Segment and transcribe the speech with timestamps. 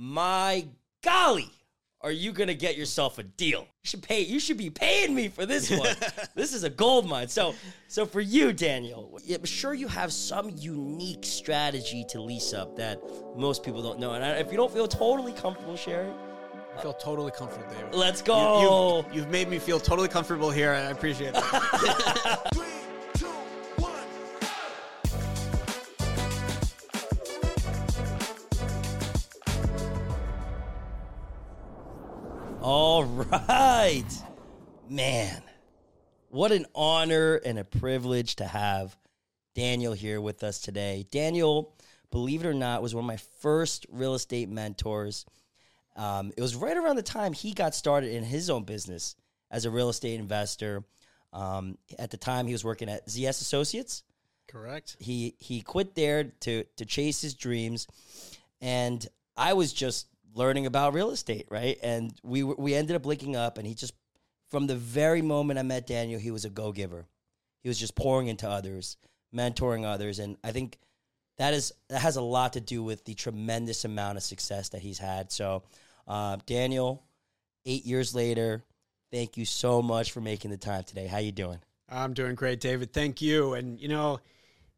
[0.00, 0.66] my
[1.04, 1.50] golly,
[2.00, 3.60] are you gonna get yourself a deal?
[3.60, 4.22] You should pay.
[4.22, 5.94] You should be paying me for this one.
[6.34, 7.28] this is a gold mine.
[7.28, 7.54] So,
[7.86, 12.98] so for you, Daniel, I'm sure you have some unique strategy to lease up that
[13.36, 14.14] most people don't know.
[14.14, 16.14] And if you don't feel totally comfortable sharing,
[16.78, 17.94] I feel totally comfortable, David.
[17.94, 18.62] let's go.
[18.62, 20.72] You, have you've made me feel totally comfortable here.
[20.72, 22.70] I appreciate that.
[32.72, 34.04] All right.
[34.88, 35.42] Man,
[36.28, 38.96] what an honor and a privilege to have
[39.56, 41.04] Daniel here with us today.
[41.10, 41.74] Daniel,
[42.12, 45.26] believe it or not, was one of my first real estate mentors.
[45.96, 49.16] Um, it was right around the time he got started in his own business
[49.50, 50.84] as a real estate investor.
[51.32, 54.04] Um, at the time, he was working at ZS Associates
[54.46, 54.96] Correct.
[55.00, 57.88] he he quit there to to chase his dreams
[58.60, 59.06] and
[59.36, 63.58] i was just learning about real estate right and we we ended up linking up
[63.58, 63.94] and he just
[64.48, 67.06] from the very moment i met daniel he was a go-giver
[67.62, 68.96] he was just pouring into others
[69.34, 70.78] mentoring others and i think
[71.38, 74.82] that is that has a lot to do with the tremendous amount of success that
[74.82, 75.62] he's had so
[76.06, 77.02] uh, daniel
[77.66, 78.62] eight years later
[79.12, 81.58] thank you so much for making the time today how you doing
[81.90, 82.92] I'm doing great, David.
[82.92, 83.54] Thank you.
[83.54, 84.20] And you know,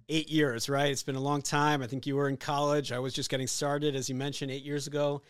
[0.08, 0.90] eight years, right?
[0.90, 1.82] It's been a long time.
[1.82, 2.90] I think you were in college.
[2.90, 5.22] I was just getting started, as you mentioned, eight years ago.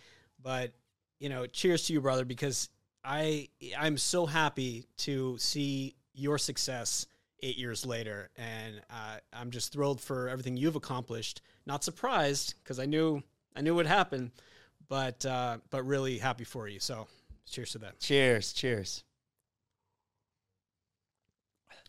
[0.42, 0.72] But
[1.18, 2.68] you know, cheers to you, brother, because
[3.04, 3.48] I
[3.78, 7.06] I'm so happy to see your success
[7.42, 11.42] eight years later, and uh, I'm just thrilled for everything you've accomplished.
[11.66, 13.22] Not surprised because I knew
[13.56, 14.30] I knew what happened,
[14.88, 16.80] but uh, but really happy for you.
[16.80, 17.06] So,
[17.46, 18.00] cheers to that.
[18.00, 19.04] cheers cheers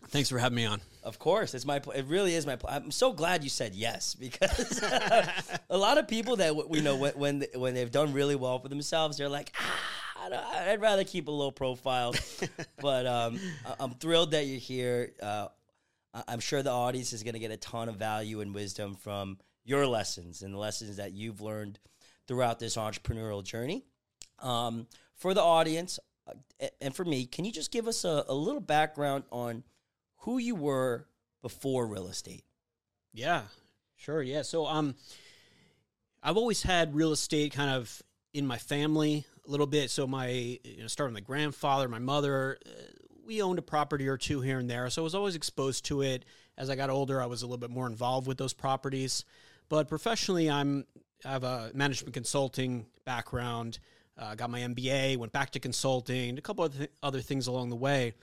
[0.09, 0.79] Thanks for having me on.
[1.03, 1.79] Of course, it's my.
[1.79, 2.55] pl- It really is my.
[2.55, 4.81] pl- I'm so glad you said yes because
[5.69, 8.69] a lot of people that we know when when when they've done really well for
[8.69, 9.79] themselves, they're like, ah,
[10.31, 12.13] I I'd rather keep a low profile.
[12.81, 15.13] but um, I- I'm thrilled that you're here.
[15.21, 15.47] Uh,
[16.27, 19.39] I'm sure the audience is going to get a ton of value and wisdom from
[19.65, 21.79] your lessons and the lessons that you've learned
[22.27, 23.83] throughout this entrepreneurial journey.
[24.39, 24.85] Um,
[25.15, 28.61] for the audience uh, and for me, can you just give us a, a little
[28.61, 29.63] background on
[30.23, 31.05] who you were
[31.41, 32.43] before real estate?
[33.13, 33.43] Yeah,
[33.95, 34.21] sure.
[34.21, 34.41] Yeah.
[34.41, 34.95] So, um,
[36.21, 38.01] I've always had real estate kind of
[38.33, 39.91] in my family a little bit.
[39.91, 42.69] So, my, you know, starting with my grandfather, my mother, uh,
[43.25, 44.89] we owned a property or two here and there.
[44.89, 46.25] So, I was always exposed to it.
[46.57, 49.25] As I got older, I was a little bit more involved with those properties.
[49.69, 50.85] But professionally, I'm,
[51.25, 53.79] I have a management consulting background.
[54.17, 57.69] Uh, got my MBA, went back to consulting, a couple of th- other things along
[57.71, 58.13] the way.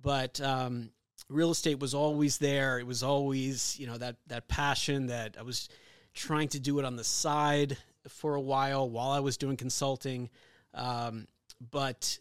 [0.00, 0.90] But um,
[1.28, 2.78] real estate was always there.
[2.78, 5.68] It was always, you know, that that passion that I was
[6.12, 7.76] trying to do it on the side
[8.08, 10.30] for a while while I was doing consulting.
[10.74, 11.26] Um,
[11.70, 12.18] but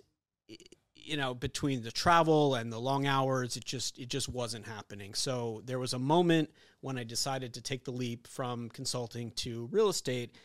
[0.95, 5.13] you know, between the travel and the long hours, it just it just wasn't happening.
[5.13, 6.49] So there was a moment
[6.81, 10.35] when I decided to take the leap from consulting to real estate.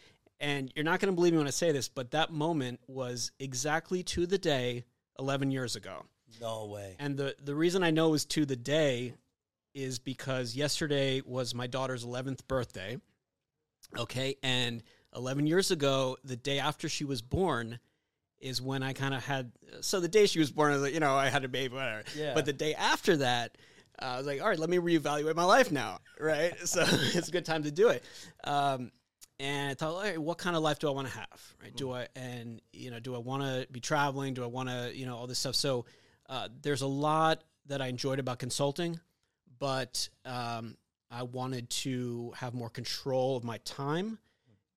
[0.41, 3.33] And you're not going to believe me when I say this, but that moment was
[3.41, 4.85] exactly to the day
[5.19, 6.05] 11 years ago.
[6.41, 6.97] No way.
[6.99, 9.15] And the the reason I know is to the day
[9.75, 12.99] is because yesterday was my daughter's 11th birthday.
[13.97, 14.83] Okay, and
[15.15, 17.79] 11 years ago, the day after she was born
[18.41, 20.95] is when I kind of had so the day she was born I was like,
[20.95, 22.05] you know, I had a baby whatever.
[22.17, 22.35] Yeah.
[22.35, 23.57] But the day after that,
[24.01, 26.55] uh, I was like, all right, let me reevaluate my life now, right?
[26.65, 28.05] so it's a good time to do it.
[28.45, 28.93] Um,
[29.41, 31.55] and I thought, all right, what kind of life do I want to have?
[31.63, 31.75] Right?
[31.77, 34.35] Do I and you know, do I want to be traveling?
[34.35, 35.55] Do I want to, you know, all this stuff?
[35.55, 35.85] So
[36.29, 38.99] uh, there's a lot that I enjoyed about consulting,
[39.59, 40.77] but um,
[41.11, 44.19] I wanted to have more control of my time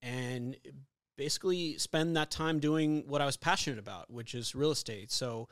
[0.01, 0.55] and
[1.17, 5.11] basically spend that time doing what I was passionate about, which is real estate.
[5.11, 5.49] So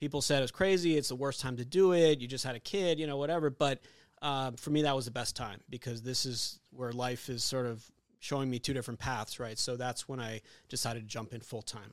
[0.00, 0.96] people said it was crazy.
[0.96, 2.20] It's the worst time to do it.
[2.20, 3.50] You just had a kid, you know, whatever.
[3.50, 3.80] But
[4.22, 7.66] uh, for me, that was the best time because this is where life is sort
[7.66, 7.84] of
[8.20, 9.58] showing me two different paths, right?
[9.58, 11.92] So that's when I decided to jump in full time.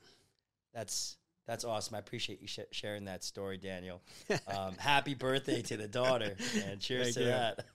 [0.73, 1.95] That's that's awesome.
[1.95, 4.01] I appreciate you sh- sharing that story, Daniel.
[4.47, 7.27] Um, happy birthday to the daughter, and cheers Thank to you.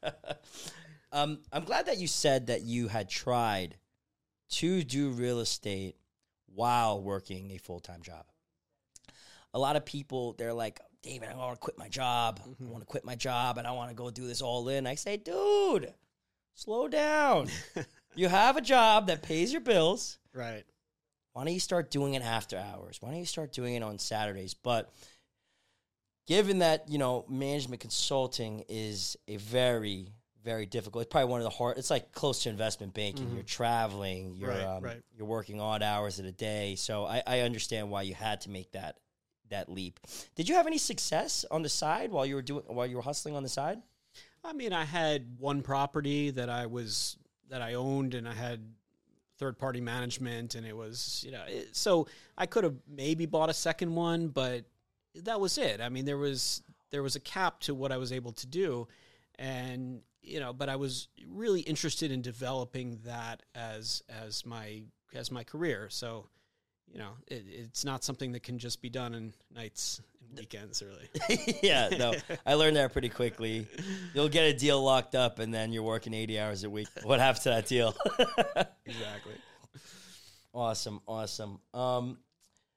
[0.03, 0.43] that.
[1.13, 3.77] um, I'm glad that you said that you had tried
[4.51, 5.97] to do real estate
[6.47, 8.25] while working a full time job.
[9.55, 12.41] A lot of people, they're like, David, I want to quit my job.
[12.45, 14.87] I want to quit my job and I want to go do this all in.
[14.87, 15.93] I say, dude,
[16.55, 17.49] slow down.
[18.15, 20.65] you have a job that pays your bills Right.
[21.33, 22.99] Why don't you start doing it after hours?
[23.01, 24.55] Why don't you start doing it on Saturdays?
[24.55, 24.93] But
[26.27, 30.09] given that, you know, management consulting is a very,
[30.43, 31.03] very difficult.
[31.03, 31.79] It's probably one of the hard.
[31.79, 33.31] It's like close to investment banking.
[33.35, 34.35] You're traveling.
[34.35, 35.03] You're Right, um, right.
[35.17, 36.77] you're working odd hours at a day.
[36.77, 38.97] So I, I understand why you had to make that
[39.51, 39.99] that leap.
[40.37, 43.03] Did you have any success on the side while you were doing while you were
[43.03, 43.83] hustling on the side?
[44.45, 47.17] I mean, I had one property that I was
[47.49, 48.61] that I owned, and I had
[49.41, 52.07] third party management, and it was you know, it, so
[52.39, 54.67] I could have maybe bought a second one, but
[55.15, 55.81] that was it.
[55.81, 58.87] I mean, there was there was a cap to what I was able to do,
[59.39, 64.83] and you know, but I was really interested in developing that as as my
[65.15, 65.89] as my career.
[65.91, 66.29] So.
[66.93, 70.83] You know, it, it's not something that can just be done in nights and weekends,
[70.83, 71.59] really.
[71.63, 72.15] yeah, no,
[72.45, 73.67] I learned that pretty quickly.
[74.15, 76.89] You'll get a deal locked up, and then you're working 80 hours a week.
[77.03, 77.95] What happened to that deal?
[78.87, 79.35] exactly.
[80.53, 81.61] Awesome, awesome.
[81.73, 82.19] Um,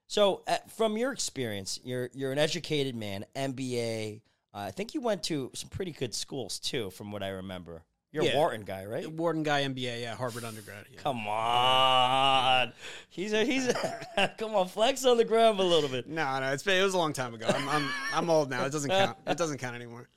[0.07, 4.21] so, uh, from your experience, you're you're an educated man, MBA.
[4.53, 7.83] Uh, I think you went to some pretty good schools too, from what I remember.
[8.13, 8.37] You're a Yeah.
[8.37, 9.11] Wharton guy, right?
[9.11, 10.85] Wharton guy, MBA, yeah, Harvard undergrad.
[10.93, 10.99] Yeah.
[11.01, 12.71] Come on,
[13.09, 16.07] he's a he's a, come on, flex on the ground a little bit.
[16.07, 17.47] No, no, it's been, it was a long time ago.
[17.49, 18.65] I'm, I'm I'm old now.
[18.65, 19.17] It doesn't count.
[19.27, 20.07] It doesn't count anymore.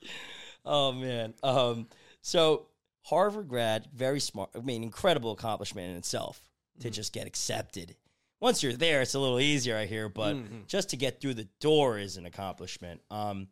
[0.63, 1.33] Oh man.
[1.43, 1.87] Um,
[2.21, 2.67] so
[3.03, 4.51] Harvard grad, very smart.
[4.55, 6.39] I mean, incredible accomplishment in itself
[6.81, 7.95] to just get accepted.
[8.39, 11.47] Once you're there, it's a little easier, I hear, but just to get through the
[11.59, 13.01] door is an accomplishment.
[13.09, 13.47] Um,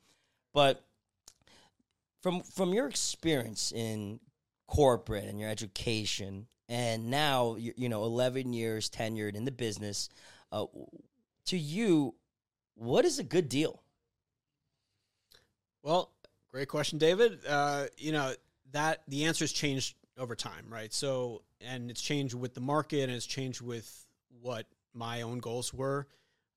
[0.54, 0.86] but
[2.22, 4.20] from from your experience in
[4.68, 10.10] corporate and your education, and now you, know, eleven years tenured in the business,
[10.52, 10.66] uh,
[11.46, 12.16] to you,
[12.76, 13.82] what is a good deal?
[15.84, 16.12] Well,
[16.52, 17.40] great question, David.
[17.48, 18.34] Uh, you know
[18.72, 20.94] that the answer's changed over time, right?
[20.94, 24.06] So, and it's changed with the market, and it's changed with
[24.42, 26.08] what my own goals were.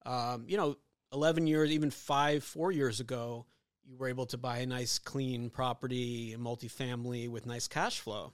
[0.07, 0.77] Um, you know,
[1.13, 3.45] eleven years, even five, four years ago,
[3.89, 8.33] you were able to buy a nice, clean property, multifamily with nice cash flow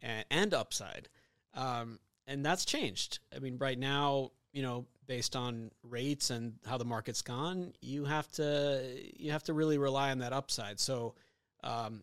[0.00, 1.08] and, and upside.
[1.54, 3.18] Um, and that's changed.
[3.34, 8.06] I mean, right now, you know, based on rates and how the market's gone, you
[8.06, 8.82] have to
[9.16, 10.80] you have to really rely on that upside.
[10.80, 11.14] So,
[11.62, 12.02] um,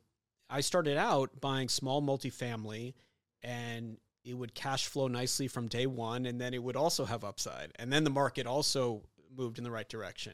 [0.49, 2.93] I started out buying small multifamily,
[3.41, 7.23] and it would cash flow nicely from day one, and then it would also have
[7.23, 9.01] upside, and then the market also
[9.35, 10.33] moved in the right direction.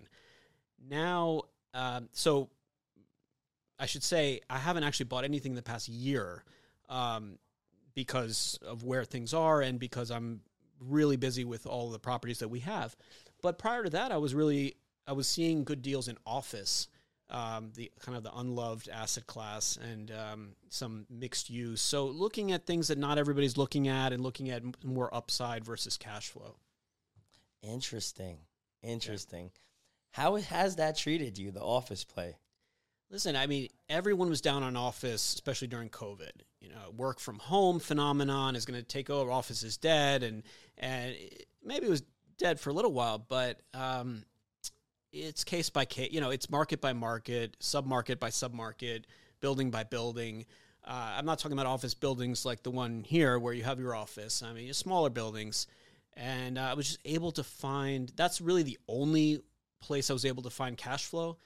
[0.88, 1.44] Now,
[1.74, 2.50] um, so
[3.80, 6.44] I should say I haven't actually bought anything in the past year
[6.89, 7.38] um,
[7.94, 10.42] because of where things are and because I'm
[10.80, 12.95] really busy with all the properties that we have.
[13.42, 14.75] But prior to that, I was really
[15.07, 16.88] I was seeing good deals in office,
[17.30, 21.81] um, the kind of the unloved asset class, and um, some mixed use.
[21.81, 25.98] So looking at things that not everybody's looking at, and looking at more upside versus
[25.98, 26.57] cash flow.
[27.63, 28.38] Interesting.
[28.83, 29.51] Interesting.
[30.11, 32.38] How has that treated you, the office play?
[33.11, 36.31] Listen, I mean, everyone was down on office, especially during COVID.
[36.59, 39.31] You know, work from home phenomenon is going to take over.
[39.31, 40.44] Office is dead, and
[40.77, 41.15] and
[41.63, 42.03] maybe it was
[42.38, 44.23] dead for a little while, but um,
[45.11, 46.11] it's case by case.
[46.11, 49.07] You know, it's market by market, sub market by sub market,
[49.41, 50.45] building by building.
[50.85, 53.95] Uh, I'm not talking about office buildings like the one here where you have your
[53.95, 54.44] office.
[54.44, 55.67] I mean, smaller buildings,
[56.15, 58.11] and uh, I was just able to find.
[58.15, 59.41] That's really the only
[59.81, 61.37] place I was able to find cash flow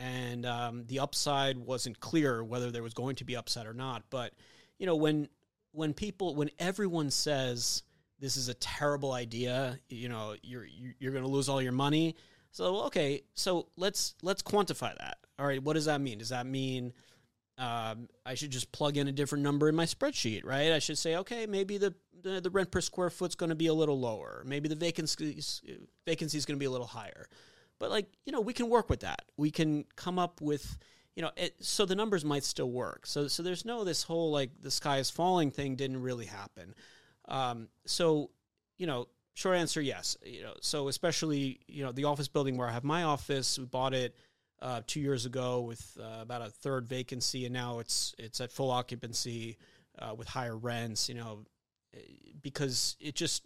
[0.00, 4.02] and um, the upside wasn't clear whether there was going to be upside or not.
[4.08, 4.32] But
[4.78, 5.28] you know, when
[5.72, 7.82] when people when everyone says
[8.18, 10.66] this is a terrible idea, you know, you're
[10.98, 12.16] you're, going to lose all your money.
[12.50, 15.18] So okay, so let's let's quantify that.
[15.38, 16.18] All right, what does that mean?
[16.18, 16.92] Does that mean
[17.58, 20.72] um, I should just plug in a different number in my spreadsheet, right?
[20.72, 23.66] I should say, okay, maybe the the, the rent per square foot's going to be
[23.66, 24.42] a little lower.
[24.46, 25.60] Maybe the vacancies
[26.06, 27.28] vacancy is going to be a little higher.
[27.80, 29.22] But like you know, we can work with that.
[29.36, 30.78] We can come up with
[31.16, 33.06] you know, it, so the numbers might still work.
[33.06, 36.74] So so there's no this whole like the sky is falling thing didn't really happen.
[37.26, 38.30] Um, so
[38.78, 40.16] you know, short answer yes.
[40.24, 43.64] You know, so especially you know the office building where I have my office, we
[43.64, 44.14] bought it
[44.62, 48.52] uh, two years ago with uh, about a third vacancy, and now it's it's at
[48.52, 49.56] full occupancy
[49.98, 51.08] uh, with higher rents.
[51.08, 51.44] You know,
[52.42, 53.44] because it just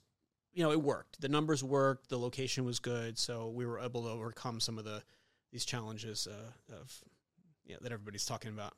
[0.55, 1.21] you know it worked.
[1.21, 2.09] The numbers worked.
[2.09, 5.03] The location was good, so we were able to overcome some of the
[5.53, 6.93] these challenges uh, of
[7.65, 8.73] yeah that everybody's talking about.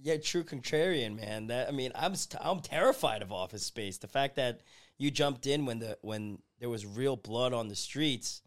[0.00, 1.48] Yeah, true contrarian, man.
[1.48, 3.98] That I mean, I'm st- I'm terrified of office space.
[3.98, 4.60] The fact that
[4.96, 8.42] you jumped in when the when there was real blood on the streets,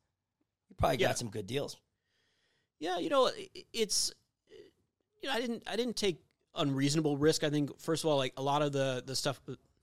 [0.69, 1.77] you probably got some good deals.
[2.79, 3.29] Yeah, you know,
[3.73, 4.11] it's
[5.21, 6.23] you know, I didn't I didn't take
[6.55, 7.43] unreasonable risk.
[7.43, 9.39] I think first of all, like a lot of the the stuff,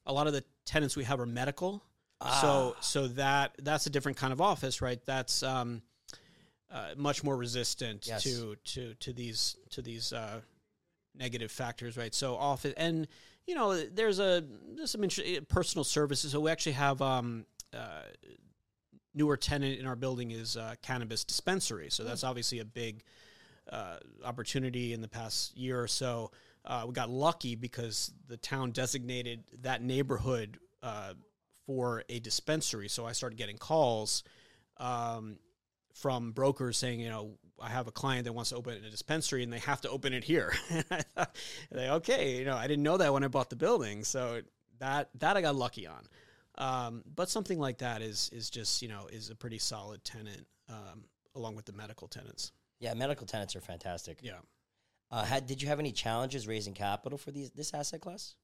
[0.06, 1.82] a lot of the tenants we have are medical,
[2.20, 2.74] Ah.
[2.80, 5.04] so that that's a different kind of office, right?
[5.06, 5.82] That's um,
[6.70, 8.24] uh, much more resistant Yes.
[8.24, 10.40] to to to these to these uh,
[11.14, 12.14] negative factors, right?
[12.14, 13.06] So often, and
[13.46, 14.44] you know, there's a
[14.74, 16.32] there's some inter- personal services.
[16.32, 18.02] So we actually have um, uh,
[19.14, 21.90] newer tenant in our building is uh, cannabis dispensary.
[21.90, 23.02] So that's obviously a big
[23.72, 26.30] uh, opportunity in the past year or so.
[26.64, 31.14] Uh, we got lucky because the town designated that neighborhood uh,
[31.68, 32.88] for a dispensary.
[32.88, 34.24] So I started getting calls
[34.78, 35.36] um,
[35.92, 39.42] from brokers saying, you know, I have a client that wants to open a dispensary
[39.42, 40.54] and they have to open it here.
[40.70, 41.36] and I thought,
[41.70, 44.40] like, okay, you know, I didn't know that when I bought the building, so
[44.78, 46.08] that that I got lucky on.
[46.56, 50.46] Um, but something like that is is just you know is a pretty solid tenant
[50.70, 52.52] um, along with the medical tenants.
[52.80, 54.20] Yeah, medical tenants are fantastic.
[54.22, 54.38] Yeah.
[55.10, 58.36] Uh, had did you have any challenges raising capital for these this asset class?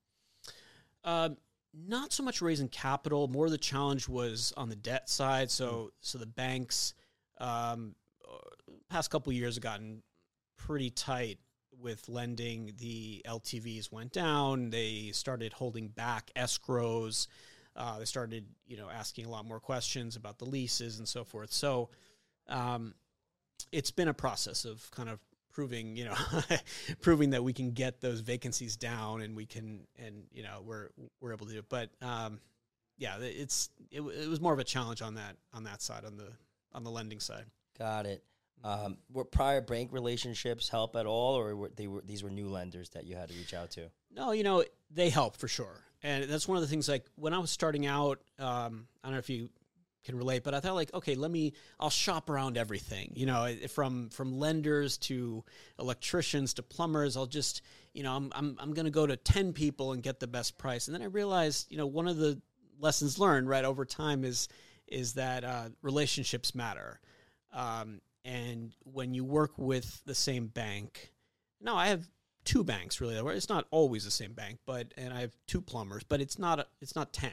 [1.04, 1.38] Um,
[1.76, 3.28] not so much raising capital.
[3.28, 5.50] More the challenge was on the debt side.
[5.50, 6.95] So so the banks,
[7.38, 7.95] um,
[8.26, 8.37] uh,
[8.88, 10.02] past couple years have gotten
[10.57, 11.38] pretty tight
[11.78, 12.73] with lending.
[12.78, 14.71] The LTVs went down.
[14.71, 17.26] They started holding back escrows.
[17.76, 21.25] Uh, they started you know asking a lot more questions about the leases and so
[21.25, 21.52] forth.
[21.52, 21.90] So
[22.49, 22.95] um,
[23.73, 25.19] it's been a process of kind of
[25.54, 26.14] proving you know
[27.00, 30.90] proving that we can get those vacancies down and we can and you know we're
[31.20, 32.38] we're able to do it but um
[32.99, 36.16] yeah it's it, it was more of a challenge on that on that side on
[36.16, 36.28] the
[36.73, 37.46] on the lending side
[37.78, 38.23] Got it.
[38.62, 42.49] Um, were prior bank relationships help at all, or were they were these were new
[42.49, 43.90] lenders that you had to reach out to?
[44.14, 47.32] no you know they help for sure and that's one of the things like when
[47.34, 49.49] i was starting out um i don't know if you
[50.04, 53.54] can relate but i thought like okay let me i'll shop around everything you know
[53.68, 55.42] from from lenders to
[55.78, 59.52] electricians to plumbers i'll just you know i'm i'm, I'm going to go to 10
[59.52, 60.87] people and get the best price.
[60.87, 62.40] And then i realized you know one of the
[62.78, 64.49] lessons learned right over time is
[64.87, 67.00] is that uh, relationships matter.
[67.54, 71.12] Um, and when you work with the same bank
[71.61, 72.08] now i have
[72.44, 73.16] two banks really.
[73.34, 76.58] It's not always the same bank but and i have two plumbers but it's not
[76.61, 77.30] a, it's not 10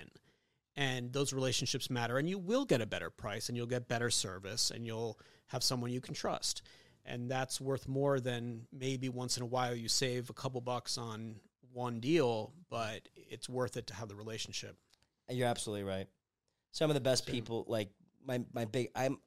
[0.75, 4.09] and those relationships matter and you will get a better price and you'll get better
[4.09, 6.61] service and you'll have someone you can trust
[7.05, 10.97] and that's worth more than maybe once in a while you save a couple bucks
[10.97, 11.35] on
[11.73, 14.77] one deal but it's worth it to have the relationship
[15.29, 16.07] You're absolutely right.
[16.73, 17.89] Some of the best people, like
[18.25, 19.17] my my big, I'm,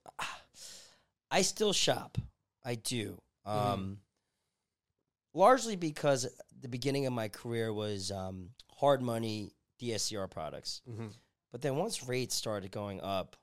[1.31, 2.19] I still shop.
[2.65, 3.21] I do.
[3.47, 3.99] Um,
[5.35, 6.27] largely because
[6.61, 10.83] the beginning of my career was um, hard money DSCR products.
[11.55, 13.37] But then once rates started going up,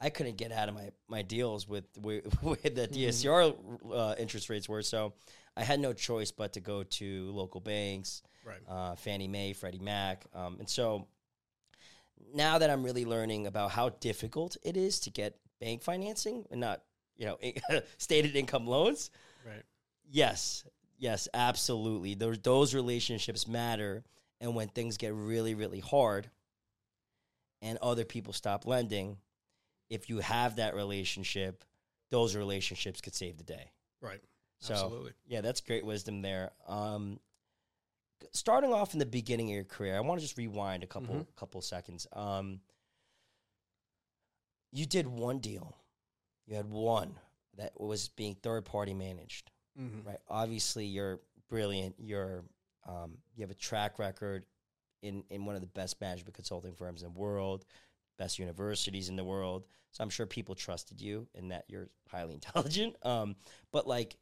[0.00, 3.54] I couldn't get out of my, my deals with with, with the DSCR
[3.92, 4.80] uh, interest rates were.
[4.80, 5.12] So
[5.54, 9.80] I had no choice but to go to local banks, right uh, Fannie Mae, Freddie
[9.80, 11.06] Mac, um, and so
[12.32, 16.58] now that I'm really learning about how difficult it is to get bank financing and
[16.58, 16.80] not
[17.18, 17.38] you know
[17.98, 19.10] stated income loans,
[19.46, 19.62] right
[20.10, 20.64] Yes,
[20.96, 22.14] yes, absolutely.
[22.14, 24.04] Those those relationships matter,
[24.40, 26.30] and when things get really, really hard,
[27.62, 29.16] and other people stop lending,
[29.88, 31.64] if you have that relationship,
[32.10, 33.70] those relationships could save the day.
[34.02, 34.20] right
[34.58, 36.50] So, absolutely yeah, that's great wisdom there.
[36.68, 37.18] Um,
[38.32, 41.14] starting off in the beginning of your career, I want to just rewind a couple
[41.14, 41.26] Mhm.
[41.36, 42.06] couple seconds.
[42.12, 42.60] Um,
[44.72, 45.76] you did one deal.
[46.46, 47.18] You had one
[47.56, 50.04] that was being third party managed Mhm.
[50.06, 50.20] right?
[50.28, 51.94] Obviously, you're brilliant.
[51.98, 52.44] You're
[52.84, 54.44] um, you have a track record
[55.02, 57.64] in in one of the best management consulting firms in the world,
[58.18, 59.64] best universities in the world.
[59.90, 62.96] So I'm sure people trusted you and that you're highly intelligent.
[63.02, 63.36] Um,
[63.72, 64.16] but like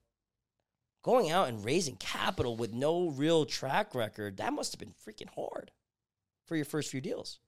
[1.03, 5.33] going out and raising capital with no real track record, that must have been freaking
[5.35, 5.71] hard
[6.47, 7.39] for your first few deals.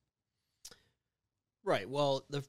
[1.65, 1.89] Right.
[1.89, 2.45] Well, the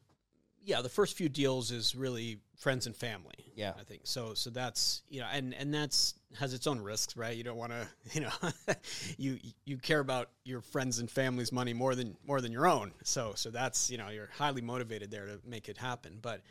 [0.63, 3.51] yeah, the first few deals is really friends and family.
[3.55, 3.73] Yeah.
[3.79, 4.33] I think so.
[4.33, 7.35] So that's you know, and and that's has its own risks, right?
[7.35, 8.31] You don't want to, you know,
[9.17, 12.93] you you care about your friends and family's money more than more than your own.
[13.03, 16.19] So so that's you know, you're highly motivated there to make it happen.
[16.21, 16.41] But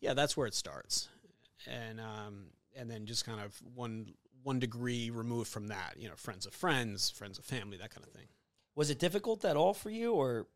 [0.00, 1.08] yeah, that's where it starts,
[1.66, 2.46] and um
[2.76, 6.54] and then just kind of one one degree removed from that, you know, friends of
[6.54, 8.26] friends, friends of family, that kind of thing.
[8.74, 10.46] Was it difficult at all for you, or,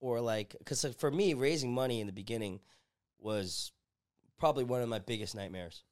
[0.00, 2.60] or like, because for me, raising money in the beginning
[3.18, 3.72] was
[4.38, 5.82] probably one of my biggest nightmares.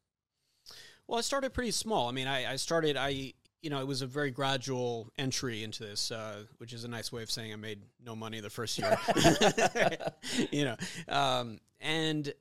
[1.07, 2.09] Well, I started pretty small.
[2.09, 5.83] I mean, I, I started, I, you know, it was a very gradual entry into
[5.83, 8.79] this, uh, which is a nice way of saying I made no money the first
[8.79, 8.99] year.
[10.51, 10.77] you know,
[11.09, 12.33] um, and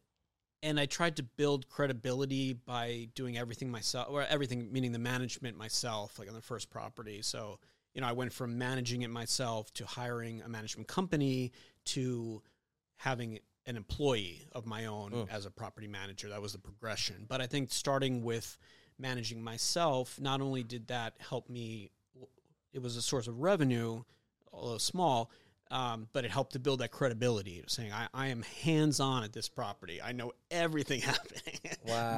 [0.61, 5.57] and I tried to build credibility by doing everything myself, or everything meaning the management
[5.57, 7.21] myself, like on the first property.
[7.21, 7.59] So,
[7.93, 11.51] you know, I went from managing it myself to hiring a management company
[11.85, 12.41] to
[12.97, 15.29] having an employee of my own Mm.
[15.29, 16.29] as a property manager.
[16.29, 17.25] That was the progression.
[17.27, 18.57] But I think starting with
[18.97, 21.91] managing myself, not only did that help me,
[22.73, 24.03] it was a source of revenue,
[24.51, 25.29] although small,
[25.73, 29.33] um, but it helped to build that credibility, saying I, I am hands on at
[29.33, 30.01] this property.
[30.01, 31.59] I know everything happening,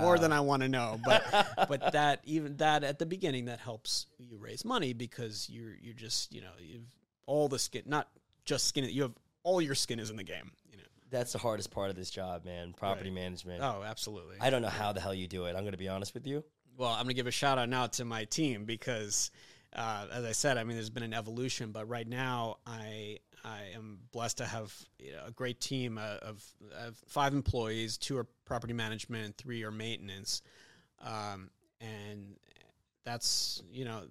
[0.01, 0.99] more than I want to know.
[1.03, 1.23] But
[1.69, 5.93] but that even that at the beginning that helps you raise money because you're you're
[5.93, 6.93] just you know you've
[7.25, 8.07] all the skin, not
[8.43, 8.85] just skin.
[8.89, 10.51] You have all your skin is in the game.
[10.69, 10.83] You know.
[11.09, 12.73] That's the hardest part of this job, man.
[12.73, 13.61] Property management.
[13.63, 14.37] Oh, absolutely.
[14.41, 15.55] I don't know how the hell you do it.
[15.55, 16.43] I'm going to be honest with you.
[16.77, 19.31] Well, I'm going to give a shout out now to my team because,
[19.75, 23.61] uh, as I said, I mean, there's been an evolution, but right now I I
[23.75, 26.43] am blessed to have you know, a great team uh, of,
[26.79, 27.97] of, five employees.
[27.97, 30.41] Two are property management, three are maintenance,
[31.05, 32.37] um, and
[33.03, 34.03] that's you know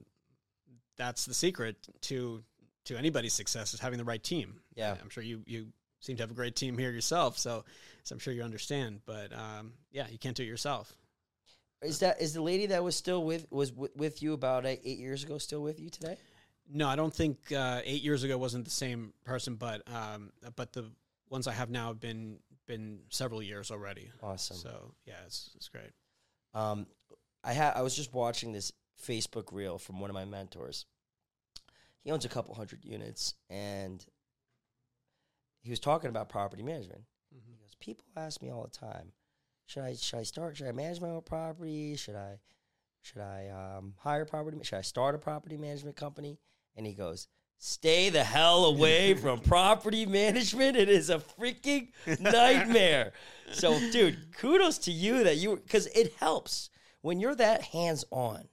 [0.97, 2.45] that's the secret to
[2.85, 4.61] to anybody's success is having the right team.
[4.75, 5.69] Yeah, I'm sure you you
[6.01, 7.65] seem to have a great team here yourself, so
[8.05, 9.01] so I'm sure you understand.
[9.07, 10.95] But um, yeah, you can't do it yourself.
[11.83, 14.81] Is that is the lady that was still with was w- with you about eight,
[14.85, 16.17] eight years ago still with you today?
[16.73, 20.73] No, I don't think uh, eight years ago wasn't the same person, but um, but
[20.73, 20.91] the
[21.29, 24.11] ones I have now have been been several years already.
[24.23, 24.57] Awesome.
[24.57, 25.91] So yeah, it's it's great.
[26.55, 26.87] Um,
[27.43, 30.87] I had I was just watching this Facebook reel from one of my mentors.
[32.03, 34.05] He owns a couple hundred units, and
[35.63, 37.03] he was talking about property management.
[37.35, 37.51] Mm-hmm.
[37.51, 39.13] He goes, "People ask me all the time,
[39.67, 40.57] should I should I start?
[40.57, 41.97] Should I manage my own property?
[41.97, 42.39] Should I
[43.03, 44.59] should I um, hire property?
[44.63, 46.39] Should I start a property management company?"
[46.77, 47.29] And he goes,
[47.59, 50.77] "Stay the hell away from property management.
[50.77, 51.89] It is a freaking
[52.21, 53.13] nightmare."
[53.53, 58.49] so, dude, kudos to you that you because it helps when you're that hands on,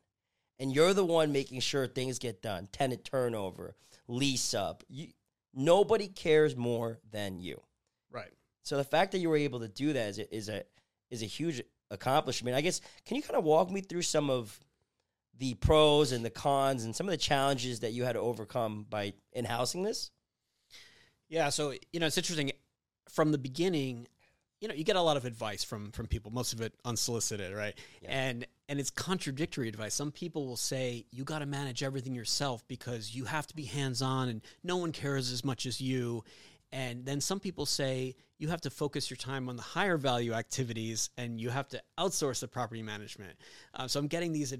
[0.59, 3.75] and you're the one making sure things get done, tenant turnover,
[4.07, 4.83] lease up.
[4.87, 5.07] You,
[5.53, 7.61] nobody cares more than you.
[8.09, 8.31] Right.
[8.63, 10.63] So the fact that you were able to do that is a, is a
[11.11, 12.55] is a huge accomplishment.
[12.55, 14.57] I guess can you kind of walk me through some of
[15.37, 18.85] the pros and the cons and some of the challenges that you had to overcome
[18.89, 20.09] by in housing this?
[21.29, 21.49] Yeah.
[21.49, 22.51] So you know, it's interesting.
[23.09, 24.07] From the beginning,
[24.61, 26.31] you know, you get a lot of advice from from people.
[26.31, 27.73] Most of it unsolicited, right?
[28.01, 28.09] Yeah.
[28.11, 29.93] And and it's contradictory advice.
[29.93, 33.63] Some people will say you got to manage everything yourself because you have to be
[33.63, 36.23] hands on, and no one cares as much as you.
[36.71, 40.33] And then some people say you have to focus your time on the higher value
[40.33, 43.37] activities and you have to outsource the property management.
[43.75, 44.51] Uh, so I'm getting these,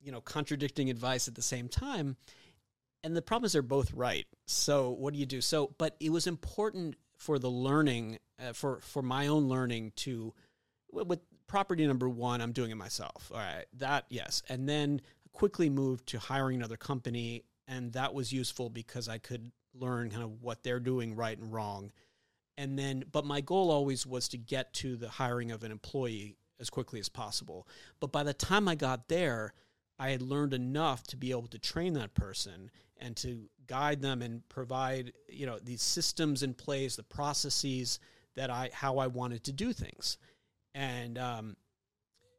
[0.00, 2.16] you know, contradicting advice at the same time.
[3.04, 4.26] And the problem is they're both right.
[4.46, 5.42] So what do you do?
[5.42, 10.32] So, but it was important for the learning, uh, for for my own learning to,
[10.90, 13.30] with property number one, I'm doing it myself.
[13.32, 18.32] All right, that yes, and then quickly moved to hiring another company, and that was
[18.32, 21.92] useful because I could learn kind of what they're doing right and wrong.
[22.58, 26.36] And then, but my goal always was to get to the hiring of an employee
[26.58, 27.68] as quickly as possible.
[28.00, 29.54] But by the time I got there,
[29.96, 34.22] I had learned enough to be able to train that person and to guide them
[34.22, 38.00] and provide, you know, these systems in place, the processes
[38.34, 40.18] that I how I wanted to do things.
[40.74, 41.56] And um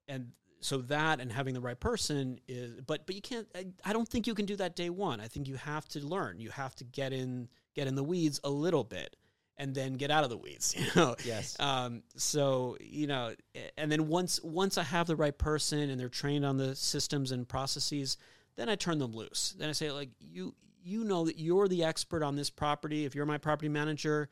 [0.10, 3.94] and so that and having the right person is but but you can't I, I
[3.94, 6.50] don't think you can do that day one i think you have to learn you
[6.50, 9.16] have to get in get in the weeds a little bit
[9.60, 11.56] and then get out of the weeds you know Yes.
[11.60, 13.34] um so you know
[13.78, 17.32] and then once once i have the right person and they're trained on the systems
[17.32, 18.18] and processes
[18.56, 21.84] then i turn them loose then i say like you you know that you're the
[21.84, 24.30] expert on this property if you're my property manager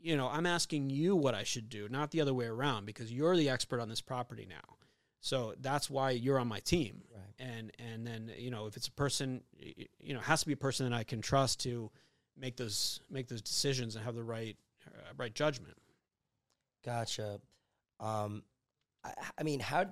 [0.00, 3.12] you know i'm asking you what i should do not the other way around because
[3.12, 4.76] you're the expert on this property now
[5.20, 7.02] so that's why you're on my team.
[7.12, 7.48] Right.
[7.50, 10.52] And and then you know if it's a person, you know, it has to be
[10.52, 11.90] a person that I can trust to
[12.38, 15.76] make those make those decisions and have the right uh, right judgment.
[16.84, 17.40] Gotcha.
[18.00, 18.42] Um,
[19.04, 19.86] I, I mean, how?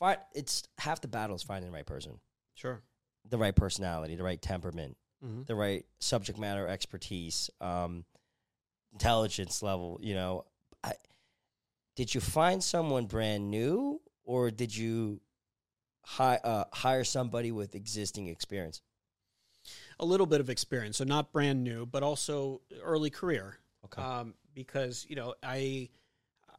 [0.00, 2.18] Find, it's half the battle is finding the right person,
[2.54, 2.80] Sure.
[3.28, 5.42] the right personality, the right temperament, Mm-hmm.
[5.46, 8.04] the right subject matter expertise, um,
[8.92, 9.98] intelligence level.
[10.02, 10.44] You know,
[10.82, 10.94] I,
[11.96, 15.20] did you find someone brand new, or did you
[16.04, 18.82] hi, uh, hire somebody with existing experience?
[20.00, 23.58] A little bit of experience, so not brand new, but also early career.
[23.84, 24.00] Okay.
[24.02, 25.88] um, because you know I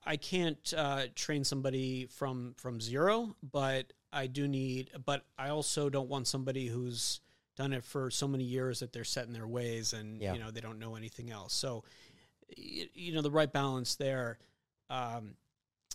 [0.05, 4.91] I can't uh, train somebody from from zero, but I do need.
[5.05, 7.19] But I also don't want somebody who's
[7.57, 10.33] done it for so many years that they're set in their ways and Yeah.
[10.33, 11.53] you know they don't know anything else.
[11.53, 11.83] So
[12.57, 14.37] y- you know the right balance there.
[14.89, 15.35] Um,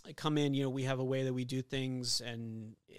[0.07, 2.93] I come in, you know, we have a way that we do things, and eh,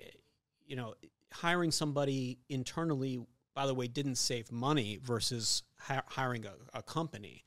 [0.66, 0.94] you know,
[1.32, 3.20] hiring somebody internally,
[3.54, 7.44] by the way, didn't save money versus hi- hiring a, a company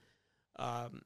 [0.58, 1.02] um,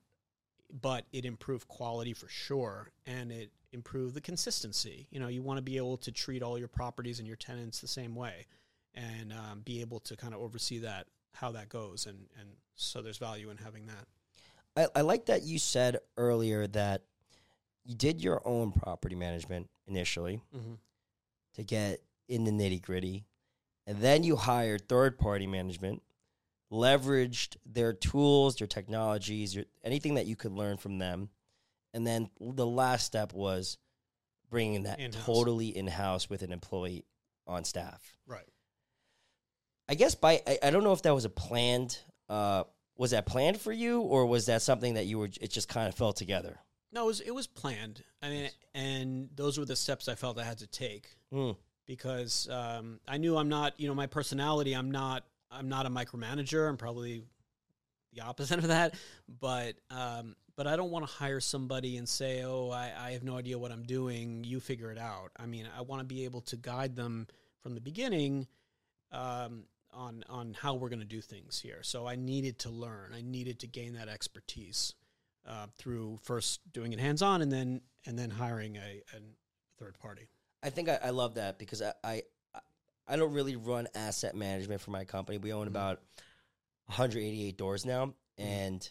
[0.81, 5.07] but it improved quality for sure, and it improved the consistency.
[5.09, 7.79] You know, you want to be able to treat all your properties and your tenants
[7.81, 8.45] the same way,
[8.93, 13.01] and um, be able to kind of oversee that how that goes, and and so
[13.01, 14.05] there's value in having that.
[14.95, 17.01] I, I like that you said earlier that
[17.83, 20.73] you did your own property management initially Mm-hmm.
[21.55, 23.25] to get in the nitty gritty,
[23.89, 26.01] and then you hired third party management,
[26.71, 31.29] leveraged their tools, their technologies, your, anything that you could learn from them,
[31.93, 33.77] and then the last step was
[34.51, 35.25] bringing that In-house.
[35.25, 37.03] totally in house with an employee
[37.47, 37.99] on staff.
[38.27, 38.45] Right.
[39.87, 41.97] I guess by I, I don't know if that was a planned.
[42.29, 45.29] Uh, was that planned for you, or was that something that you were?
[45.41, 46.59] It just kind of fell together.
[46.91, 48.03] No, it was it was planned.
[48.21, 51.55] I mean, and those were the steps I felt I had to take Mm.
[51.89, 53.73] Because um, I knew I'm not.
[53.79, 54.73] You know, my personality.
[54.73, 55.25] I'm not.
[55.51, 56.69] I'm not a micromanager.
[56.69, 57.23] I'm probably
[58.13, 58.93] the opposite of that.
[59.41, 63.23] But um, but I don't want to hire somebody and say, "Oh, I, I have
[63.23, 64.43] no idea what I'm doing.
[64.43, 67.27] You figure it out." I mean, I want to be able to guide them
[67.59, 68.47] from the beginning
[69.11, 71.79] um, on on how we're going to do things here.
[71.81, 73.13] So I needed to learn.
[73.17, 74.93] I needed to gain that expertise
[75.47, 79.19] uh, through first doing it hands on, and then and then hiring a, a
[79.79, 80.29] third party.
[80.63, 82.23] I think I, I love that because I, I
[83.07, 85.37] I don't really run asset management for my company.
[85.37, 85.69] We own Mhm.
[85.69, 86.01] about
[86.85, 88.89] 188 doors now, and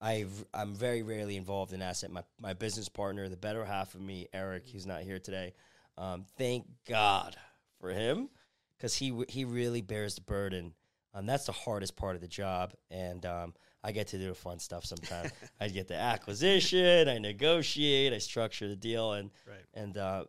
[0.00, 2.10] I've I'm very rarely involved in asset.
[2.10, 5.54] My my business partner, the better half of me, Eric, he's not here today.
[5.98, 7.36] Um, thank God
[7.80, 8.30] for him
[8.76, 10.74] because he he really bears the burden.
[11.12, 14.58] Um, that's the hardest part of the job, and um, I get to do fun
[14.58, 15.32] stuff sometimes.
[15.60, 19.64] I get the acquisition, I negotiate, I structure the deal, and Right.
[19.74, 20.24] and uh,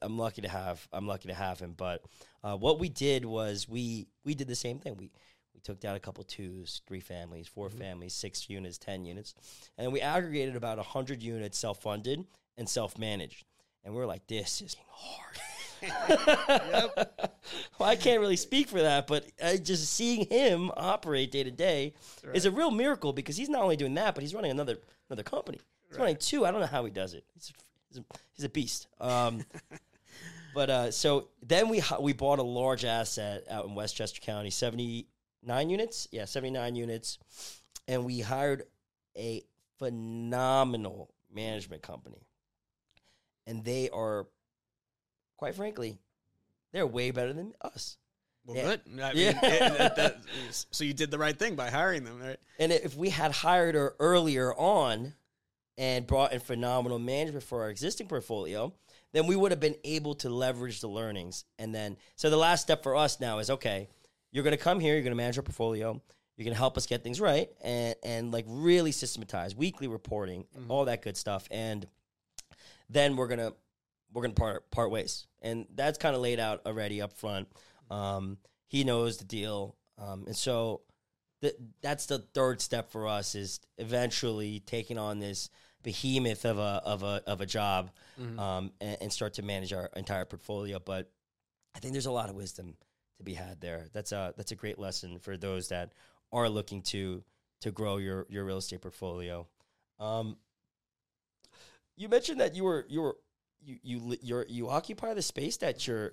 [0.00, 1.74] I'm lucky to have I'm lucky to have him.
[1.76, 2.02] But
[2.44, 4.96] uh, what we did was we we did the same thing.
[4.96, 5.10] We
[5.54, 7.78] we took down a couple twos, three families, 4 Mhm.
[7.78, 9.34] families, six units, ten units,
[9.76, 12.24] and we aggregated about hundred units self funded
[12.56, 13.44] and self managed.
[13.84, 15.36] And we're like, this is hard.
[15.82, 17.08] well,
[17.80, 21.94] I can't really speak for that, but uh, just seeing him operate day to day
[22.32, 24.78] is a real miracle because he's not only doing that, but he's running another
[25.10, 25.60] another company.
[25.88, 26.46] He's running two.
[26.46, 27.24] I don't know how he does it.
[27.34, 27.52] He's a,
[27.88, 28.86] he's a, he's a beast.
[29.00, 29.44] Um,
[30.54, 35.06] but uh, so then we we bought a large asset out in Westchester County, seventy
[35.42, 36.08] nine units.
[36.12, 37.18] Yeah, seventy nine units,
[37.88, 38.64] and we hired
[39.16, 39.42] a
[39.78, 42.26] phenomenal management company,
[43.46, 44.26] and they are,
[45.42, 45.98] quite frankly,
[46.72, 47.96] they're way better than us.
[48.46, 48.62] Well, Yeah.
[48.62, 48.80] good.
[48.86, 49.40] I mean, Yeah.
[49.44, 50.22] it- that- that-
[50.70, 52.38] so you did the right thing by hiring them, right?
[52.60, 55.14] And if we had hired her earlier on
[55.76, 58.72] and brought in phenomenal management for our existing portfolio,
[59.10, 61.44] then we would have been able to leverage the learnings.
[61.58, 63.88] And then, so the last step for us now is okay,
[64.30, 66.00] you're going to come here, you're going to manage our portfolio,
[66.36, 70.46] you're going to help us get things right, and, and like really systematize weekly reporting,
[70.56, 70.66] Mhm.
[70.70, 71.48] all that good stuff.
[71.50, 71.88] And
[72.88, 73.54] then we're going to,
[74.12, 75.26] we're going to part, part ways.
[75.40, 77.48] And that's kind of laid out already up front.
[77.90, 79.76] Um, he knows the deal.
[79.98, 80.82] Um, and so,
[81.42, 85.50] th- that's the third step for us is eventually taking on this
[85.82, 88.38] behemoth of a of a of a job Mhm.
[88.38, 90.78] um, and, and start to manage our entire portfolio.
[90.78, 91.10] But
[91.74, 92.76] I think there's a lot of wisdom
[93.18, 93.88] to be had there.
[93.92, 95.92] That's a that's a great lesson for those that
[96.32, 97.24] are looking to
[97.62, 99.46] to grow your your real estate portfolio.
[99.98, 100.36] Um,
[101.96, 103.16] you mentioned that you were you were
[103.64, 106.12] you you you're, you occupy the space that you're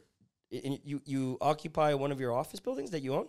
[0.52, 3.28] in, you you occupy one of your office buildings that you own.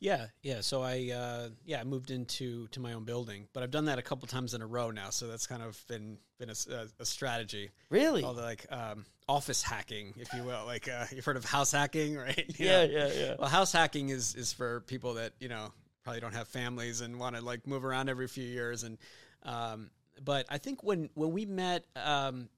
[0.00, 0.60] Yeah, yeah.
[0.60, 3.98] So I, uh, yeah, I moved into to my own building, but I've done that
[3.98, 5.10] a couple times in a row now.
[5.10, 8.22] So that's kind of been been a, a- a strategy, Really?
[8.22, 10.64] all the like um, office hacking, if you will.
[10.64, 12.44] Like uh, you've heard of house hacking, right?
[12.58, 12.92] You yeah, know?
[12.92, 13.34] yeah, yeah.
[13.38, 15.72] Well, house hacking is is for people that you know
[16.04, 18.84] probably don't have families and want to like move around every few years.
[18.84, 18.96] And
[19.42, 19.90] um,
[20.24, 22.48] but I think when when we met um,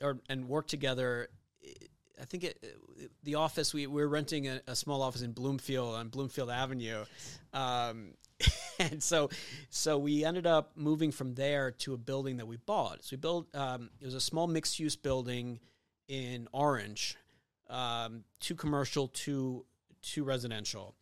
[0.00, 1.28] or and worked together,
[2.20, 2.76] I think it,
[3.22, 7.04] the office we, we were renting a, a small office in Bloomfield on Bloomfield Avenue,
[7.52, 8.14] um,
[8.78, 9.30] and so
[9.70, 13.04] so we ended up moving from there to a building that we bought.
[13.04, 15.60] So we built um, it was a small mixed use building
[16.08, 17.16] in Orange,
[17.68, 19.64] um, two commercial, two
[20.02, 20.94] two residential,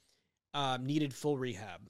[0.54, 1.80] um, needed full rehab.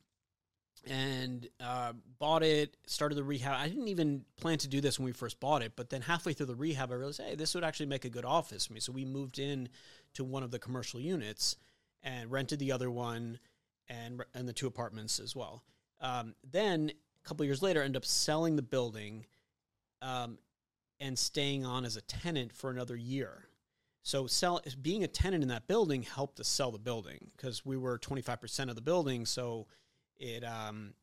[0.88, 3.54] And uh, bought it, started the rehab.
[3.56, 6.32] I didn't even plan to do this when we first bought it, but then halfway
[6.32, 8.80] through the rehab, I realized, hey, this would actually make a good office for me.
[8.80, 9.68] So we moved in
[10.14, 11.56] to one of the commercial units
[12.02, 13.38] and rented the other one
[13.88, 15.62] and and the two apartments as well.
[16.00, 16.90] Um, then
[17.24, 19.26] a couple years later, ended up selling the building
[20.00, 20.38] um,
[21.00, 23.46] and staying on as a tenant for another year.
[24.02, 27.76] So sell being a tenant in that building helped us sell the building because we
[27.76, 29.24] were 25% of the building.
[29.26, 29.68] So
[30.22, 30.94] it, um,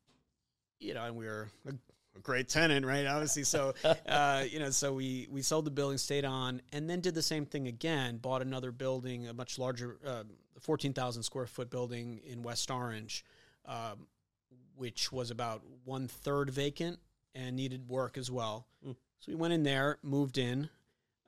[0.80, 1.72] you know, and we were a
[2.16, 3.06] a great tenant, right?
[3.06, 3.74] Obviously, so
[4.08, 7.22] uh, you know, so we we sold the building, stayed on, and then did the
[7.22, 8.16] same thing again.
[8.18, 10.24] Bought another building, a much larger, uh,
[10.60, 13.24] fourteen thousand square foot building in West Orange,
[13.66, 14.06] um,
[14.76, 16.98] which was about one third vacant
[17.34, 18.66] and needed work as well.
[18.86, 18.96] Mm.
[19.20, 20.68] So we went in there, moved in,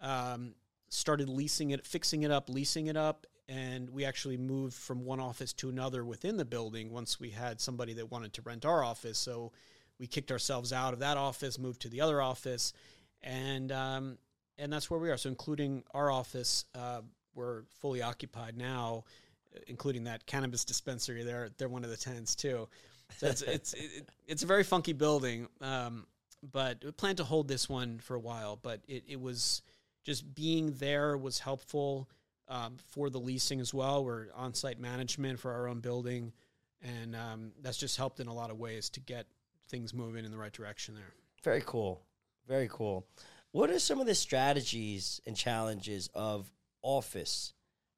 [0.00, 0.55] um,
[0.88, 5.21] started leasing it, fixing it up, leasing it up, and we actually moved from one
[5.21, 8.83] office to another within the building once we had somebody that wanted to rent our
[8.83, 9.19] office.
[9.19, 9.53] So
[9.99, 12.73] we kicked ourselves out of that office, moved to the other office,
[13.23, 14.17] and um,
[14.57, 15.19] and that's where we are.
[15.19, 17.03] So including our office, uh,
[17.35, 19.05] we're fully occupied now,
[19.67, 21.23] including that cannabis dispensary.
[21.23, 22.69] They're they're one of the tenants too.
[23.19, 26.07] So it's it's it, it's a very funky building, um,
[26.55, 28.59] but we plan to hold this one for a while.
[28.62, 29.61] But it, it was
[30.05, 32.09] just being there was helpful
[32.48, 34.05] um, for the leasing as well.
[34.05, 36.33] We're on site management for our own building,
[36.83, 39.26] and um, that's just helped in a lot of ways to get
[39.68, 41.12] things moving in the right direction there.
[41.42, 42.02] Very cool.
[42.46, 43.07] Very cool.
[43.52, 46.50] What are some of the strategies and challenges of
[46.83, 47.52] office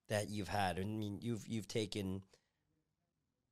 [0.09, 0.79] that you've had?
[0.79, 2.23] I mean, you've you've taken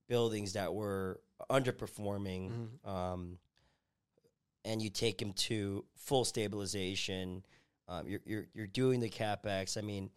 [0.09, 2.89] buildings that were underperforming, Mm-hmm.
[2.91, 3.39] um,
[4.65, 7.45] and you take them to full stabilization.
[7.89, 9.77] Um, you're you're you're doing the capex.
[9.77, 10.11] I mean,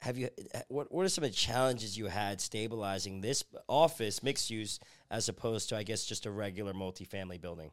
[0.00, 0.28] have you?
[0.68, 4.78] What what are some of the challenges you had stabilizing this office mixed use
[5.10, 7.70] as opposed to, I guess, just a regular multifamily building?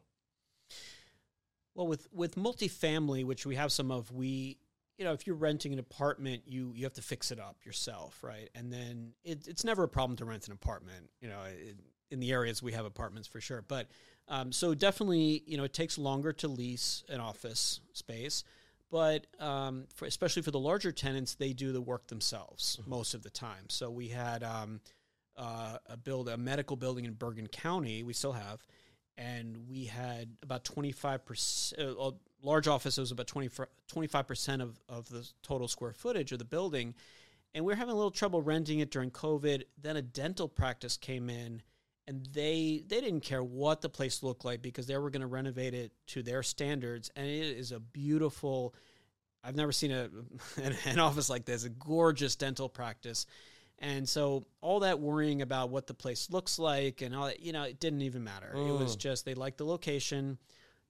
[1.74, 4.58] Well, with with multifamily, which we have some of, we
[4.98, 8.22] you know if you're renting an apartment, you you have to fix it up yourself,
[8.22, 8.48] right?
[8.54, 11.40] And then it, it's never a problem to rent an apartment, you know.
[12.10, 13.88] In the areas we have apartments for sure, but
[14.28, 18.44] um, so definitely, you know, it takes longer to lease an office space,
[18.90, 23.22] but um, for, especially for the larger tenants, they do the work themselves most of
[23.22, 23.64] the time.
[23.68, 24.80] So we had um,
[25.36, 28.02] uh, a build a medical building in Bergen County.
[28.02, 28.64] We still have,
[29.16, 31.80] and we had about twenty five percent.
[31.82, 36.44] A large office was about 25 percent of of the total square footage of the
[36.44, 36.94] building,
[37.54, 39.64] and we were having a little trouble renting it during COVID.
[39.80, 41.62] Then a dental practice came in
[42.06, 45.26] and they they didn't care what the place looked like because they were going to
[45.26, 48.74] renovate it to their standards and it is a beautiful
[49.42, 50.08] i've never seen a
[50.62, 53.26] an, an office like this a gorgeous dental practice.
[53.80, 57.52] And so all that worrying about what the place looks like and all that you
[57.52, 58.52] know it didn't even matter.
[58.54, 59.00] It was Mm.
[59.00, 60.38] just they liked the location.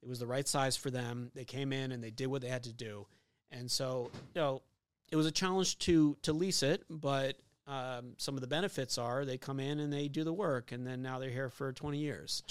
[0.03, 1.31] It was the right size for them.
[1.35, 3.07] They came in and they did what they had to do.
[3.51, 4.63] And so you know
[5.11, 9.25] it was a challenge to to lease it but um, some of the benefits are
[9.25, 11.99] they come in and they do the work and then now they're here for 20
[11.99, 12.43] years.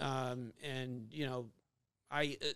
[0.00, 1.46] Um, and you know
[2.10, 2.46] i uh,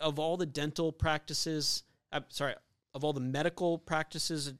[0.00, 2.54] of all the dental practices i'm sorry
[2.94, 4.52] of all the medical practices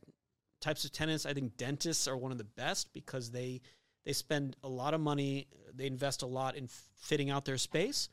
[0.60, 3.60] types of tenants i think dentists are one of the best because they
[4.04, 8.08] they spend a lot of money they invest a lot in fitting out their space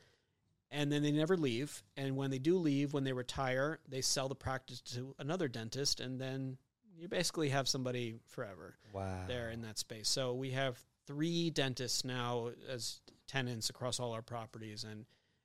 [0.70, 1.82] and then they never leave.
[1.96, 6.00] And when they do leave when they retire they sell the practice to another dentist
[6.00, 6.58] and then
[6.98, 9.24] you basically have somebody forever Wow.
[9.28, 10.08] there in that space.
[10.08, 15.04] So we have three dentists now as tenants across all our properties, and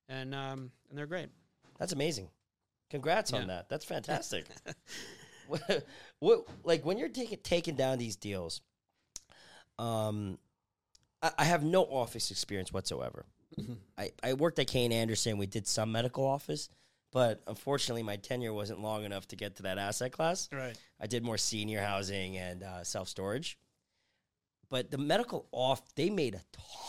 [0.10, 1.30] and um, and they're great.
[1.80, 2.30] That's amazing.
[2.90, 3.70] Congrats on that.
[3.70, 4.46] That's fantastic.
[5.48, 5.86] what,
[6.20, 8.62] what, like when you're taking taking down these deals,
[9.80, 10.38] um,
[11.22, 13.26] I, I have no office experience whatsoever.
[13.60, 13.78] Mhm.
[13.98, 15.38] I, I worked at Kane Anderson.
[15.38, 16.70] We did some medical office,
[17.12, 20.48] but unfortunately, my tenure wasn't long enough to get to that asset class.
[20.52, 20.78] Right.
[21.00, 23.58] I did more senior housing and uh, self storage.
[24.70, 26.42] But the medical off, they made a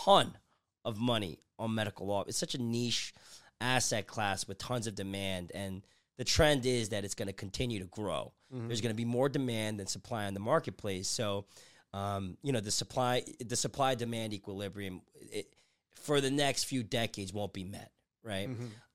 [0.05, 0.37] ton
[0.85, 2.29] of money on medical off.
[2.29, 3.13] It's such a niche
[3.61, 5.83] asset class with tons of demand, and
[6.19, 8.33] the trend is that it's going to continue to grow.
[8.69, 11.09] There's going to be more demand than supply on the marketplace.
[11.09, 11.47] So,
[11.95, 15.47] um, you know, the supply the supply demand equilibrium it,
[15.95, 17.91] for the next few decades won't be met.
[18.25, 18.49] Right.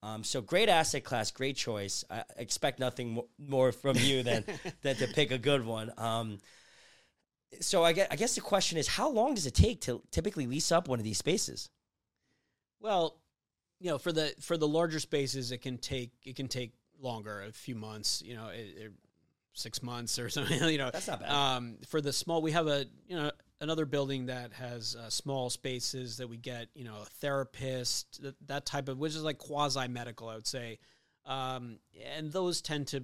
[0.04, 2.06] Um, so great asset class, great choice.
[2.10, 4.46] I I expect nothing mo- more from you than
[4.82, 5.92] than to pick a good one.
[5.98, 6.40] Um,
[7.62, 10.48] so I guess, I guess the question is, how long does it take to typically
[10.48, 11.70] lease up one of these spaces?
[12.80, 13.20] Well,
[13.80, 17.42] you know, for the for the larger spaces, it can take it can take longer,
[17.42, 18.22] a few months.
[18.26, 18.92] You know, it, it,
[19.54, 20.64] six months or something.
[20.70, 21.30] You know, That's not bad.
[21.32, 25.50] Um, for the small, we have a you know another building that has uh, small
[25.50, 29.38] spaces that we get you know a therapist that, that type of which is like
[29.38, 30.80] quasi medical, I would say,
[31.26, 31.80] um,
[32.16, 33.04] and those tend to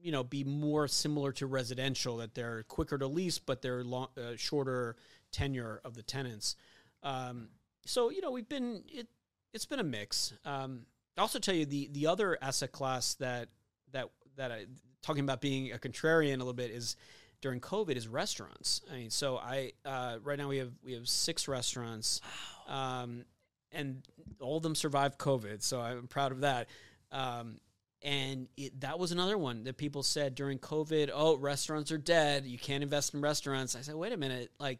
[0.00, 4.08] you know be more similar to residential that they're quicker to lease, but they're long,
[4.16, 4.96] uh, shorter
[5.32, 6.56] tenure of the tenants.
[7.02, 7.48] Um,
[7.86, 9.08] so you know we've been it
[9.52, 10.32] it's been a mix.
[10.44, 10.86] Um,
[11.16, 13.48] I'll also tell you the the other asset class that
[13.92, 14.66] that that I
[15.02, 16.96] talking about being a contrarian a little bit is
[17.44, 18.80] during COVID is restaurants.
[18.90, 22.22] I mean, so I uh, right now we have we have six restaurants,
[22.66, 23.26] um,
[23.70, 24.02] and
[24.40, 26.68] all of them survived COVID, so I'm proud of that.
[27.12, 27.60] Um,
[28.00, 31.10] and it, that was another one that people said during COVID.
[31.12, 32.46] Oh, restaurants are dead.
[32.46, 33.76] You can't invest in restaurants.
[33.76, 34.78] I said, wait a minute, like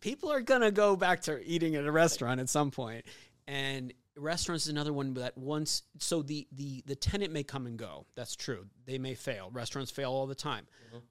[0.00, 3.06] people are gonna go back to eating at a restaurant at some point,
[3.46, 5.82] and restaurants is another one that once.
[5.98, 8.06] So the the the tenant may come and go.
[8.14, 8.66] That's true.
[8.86, 9.50] They may fail.
[9.52, 10.66] Restaurants fail all the time,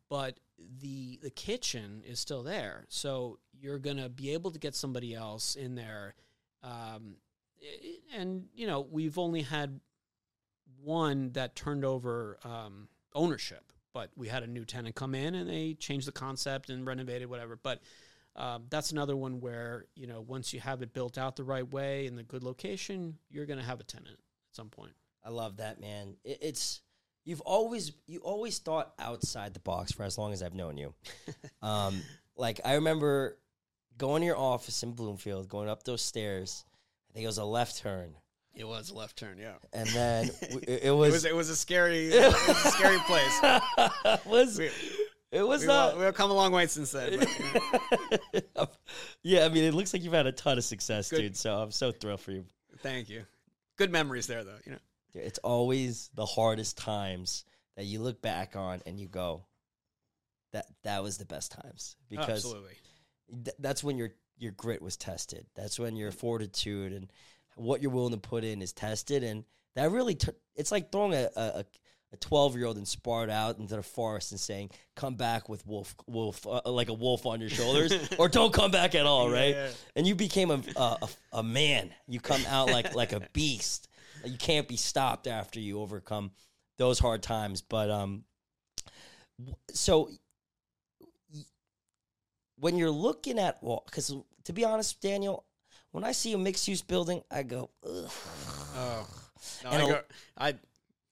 [0.09, 0.39] but
[0.79, 2.85] the the kitchen is still there.
[2.89, 6.15] So you're gonna be able to get somebody else in there.
[6.63, 7.17] Um,
[8.13, 9.79] and you know we've only had
[10.81, 15.49] one that turned over um, ownership, but we had a new tenant come in and
[15.49, 17.55] they changed the concept and renovated whatever.
[17.55, 17.81] But
[18.35, 21.69] um, that's another one where you know once you have it built out the right
[21.71, 24.09] way in the good location, you're going to have a tenant
[24.49, 24.93] at some point.
[25.23, 26.15] I love that, man.
[26.23, 26.81] It, it's
[27.23, 30.93] you've always you always thought outside the box for as long as I've known you.
[31.61, 32.01] um,
[32.37, 33.37] like I remember
[33.97, 36.65] going to your office in Bloomfield, going up those stairs.
[37.09, 38.13] I think it was a left turn,
[38.53, 39.53] It was a left turn, yeah.
[39.71, 42.71] and then w- it, it It was was it was a scary it was a
[42.71, 43.41] scary place.
[44.25, 44.69] was We,
[45.35, 45.93] it was the we, not.
[45.93, 47.19] have uh, come a long way since then.
[48.55, 48.75] but,
[49.23, 51.17] yeah, I mean, it looks like you've had a ton of success, Good.
[51.19, 51.37] dude.
[51.37, 52.45] So I'm so thrilled for you.
[52.79, 53.23] thank you.
[53.77, 54.57] Good memories there, though.
[54.65, 54.77] You know,
[55.13, 57.43] It's always the hardest times
[57.75, 59.45] that you look back on and you go,
[60.53, 62.75] "That that was the best times," because absolutely.
[63.43, 65.45] th- that's when your your grit was tested.
[65.55, 67.11] That's when your fortitude and
[67.57, 69.43] what you're willing to put in is tested, and
[69.75, 71.65] that really t- it's like throwing a a a
[72.19, 75.95] twelve year old in Sparta out into the forest and saying, "Come back with wolf
[76.07, 79.55] wolf uh, like a wolf on your shoulders," or "Don't come back at all," right?
[79.55, 79.69] Yeah.
[79.95, 81.93] And you became a, a a a man.
[82.07, 83.89] You come out like like a beast.
[84.23, 86.31] You can't be stopped after you overcome
[86.77, 87.61] those hard times.
[87.61, 88.23] But um,
[89.71, 90.09] so
[92.57, 94.13] when you're looking at well, because
[94.45, 95.45] to be honest, Daniel,
[95.91, 98.11] when I see a mixed use building, I go, Ugh.
[98.77, 99.07] Oh,
[99.63, 100.01] no, And I a- go,
[100.37, 100.53] I,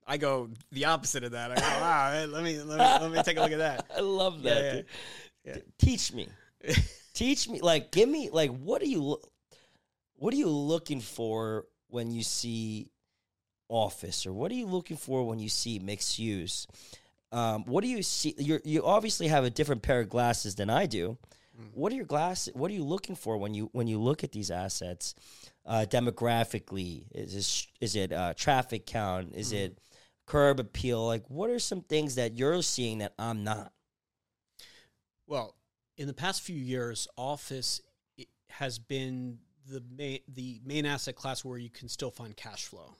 [0.05, 1.51] I go the opposite of that.
[1.51, 3.85] I go, wow, let me let me let me take a look at that.
[3.97, 4.63] I love that.
[4.63, 4.85] yeah, dude.
[5.45, 5.57] yeah.
[5.77, 6.27] Teach me,
[7.13, 7.61] teach me.
[7.61, 9.17] Like, give me like, what are you,
[10.15, 12.89] what are you looking for when you see
[13.69, 16.67] office, or what are you looking for when you see mixed use?
[17.31, 18.35] Um, what do you see?
[18.37, 21.17] You you obviously have a different pair of glasses than I do.
[21.73, 22.53] What are your glasses?
[22.55, 25.15] What are you looking for when you when you look at these assets?
[25.65, 29.33] Uh, demographically, is this, is it uh, traffic count?
[29.33, 29.77] Is it
[30.25, 31.05] curb appeal?
[31.05, 33.71] Like, what are some things that you're seeing that I'm not?
[35.27, 35.55] Well,
[35.97, 37.81] in the past few years, office
[38.49, 42.95] has been the main the main asset class where you can still find cash flow.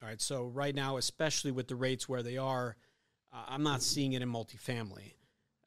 [0.00, 2.76] All right, so right now, especially with the rates where they are,
[3.32, 5.12] uh, I'm not seeing it in multifamily.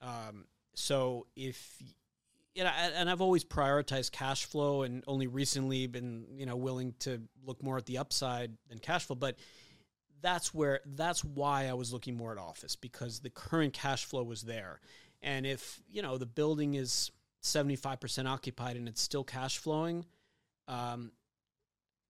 [0.02, 1.82] Um, so if
[2.56, 6.56] you know, and and I've always prioritized cash flow, and only recently been you know
[6.56, 9.38] willing to look more at the upside than cash flow, but
[10.22, 14.24] that's where that's why I was looking more at office because the current cash flow
[14.24, 14.80] was there.
[15.22, 17.12] And if, you know, the building is
[17.44, 20.06] 75% occupied and it's still cash flowing,
[20.68, 21.12] um,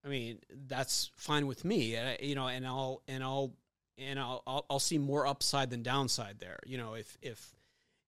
[0.05, 1.95] I mean, that's fine with me.
[1.95, 3.53] Uh, you know, and I'll and I'll
[3.97, 6.59] and I'll, I'll I'll see more upside than downside there.
[6.65, 7.55] You know, if if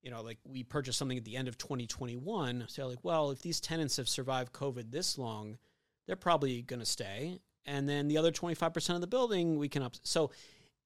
[0.01, 3.41] you know, like we purchased something at the end of 2021, so like, well, if
[3.41, 5.57] these tenants have survived COVID this long,
[6.07, 7.39] they're probably going to stay.
[7.65, 9.95] And then the other 25% of the building, we can up.
[10.03, 10.31] So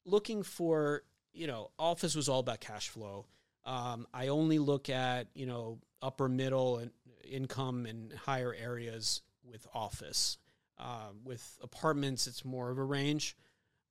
[0.06, 3.26] looking for, you know, office was all about cash flow.
[3.66, 6.92] Um, I only look at, you know, upper middle and
[7.30, 10.38] income and higher areas with office.
[10.80, 13.36] Um, with apartments, it's more of a range.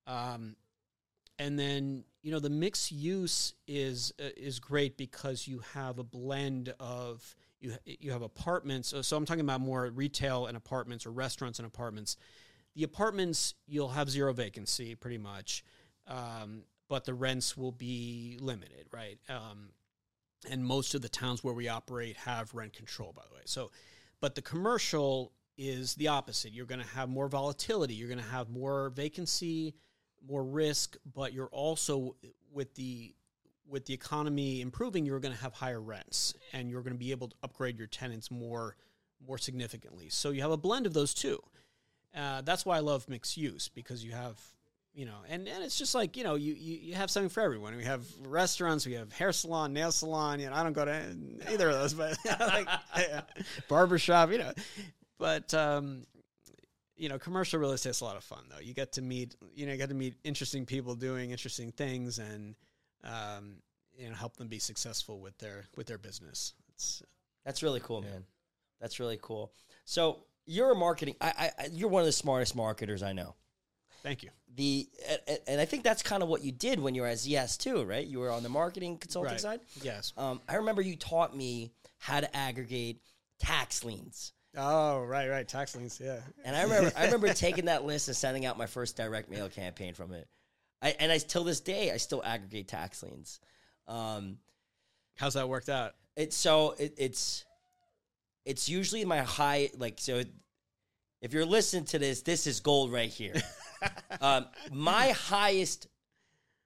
[0.06, 0.54] Um,
[1.38, 6.04] and then you know the mixed use is uh, is great because you have a
[6.04, 8.88] blend of you you have apartments.
[8.88, 12.16] So, so I'm talking about more retail and apartments or restaurants and apartments.
[12.76, 15.64] The apartments you'll have zero vacancy pretty much,
[16.06, 19.18] um, but the rents will be limited, right?
[19.28, 19.70] Um,
[20.48, 23.40] and most of the towns where we operate have rent control, by the way.
[23.46, 23.72] So,
[24.20, 26.52] but the commercial is the opposite.
[26.52, 27.94] You're going to have more volatility.
[27.94, 29.74] You're going to have more vacancy,
[30.28, 32.14] more risk, but you're also
[32.52, 33.14] with the
[33.68, 37.10] with the economy improving, you're going to have higher rents, and you're going to be
[37.10, 38.76] able to upgrade your tenants more
[39.26, 40.08] more significantly.
[40.08, 41.40] So you have a blend of those two.
[42.16, 44.40] Uh, that's why I love mixed use because you have
[44.96, 47.42] you know, and, and it's just like, you know, you, you, you have something for
[47.42, 47.76] everyone.
[47.76, 51.14] We have restaurants, we have hair salon, nail salon, you know, I don't go to
[51.52, 52.66] either of those, but like
[53.68, 54.52] barbershop, you know.
[55.18, 56.06] But um,
[56.96, 58.60] you know, commercial real estate's a lot of fun though.
[58.60, 62.18] You get to meet you know, you get to meet interesting people doing interesting things
[62.18, 62.54] and
[63.04, 63.56] um,
[63.94, 66.54] you know, help them be successful with their with their business.
[66.74, 67.02] It's
[67.44, 68.24] That's really cool, man.
[68.80, 69.52] That's really cool.
[69.84, 71.16] So you're a marketing.
[71.20, 73.34] I, I, you're one of the smartest marketers I know.
[74.02, 74.30] Thank you.
[74.54, 74.88] The
[75.28, 77.58] and, and I think that's kind of what you did when you were at ZS
[77.58, 78.06] too, right?
[78.06, 79.40] You were on the marketing consulting Right.
[79.40, 79.60] side.
[79.82, 80.12] Yes.
[80.16, 83.00] Um, I remember you taught me how to aggregate
[83.38, 84.32] tax liens.
[84.56, 85.46] Oh, right, right.
[85.46, 86.00] Tax liens.
[86.02, 86.20] Yeah.
[86.44, 89.48] And I remember, I remember taking that list and sending out my first direct mail
[89.50, 90.26] campaign from it.
[90.80, 93.40] I, and I till this day, I still aggregate tax liens.
[93.88, 94.38] Um,
[95.16, 95.94] How's that worked out?
[96.16, 97.44] it's so it, it's
[98.46, 100.22] it's usually my high like so.
[101.20, 103.34] If you're listening to this, this is gold right here.
[104.20, 105.88] um, my highest,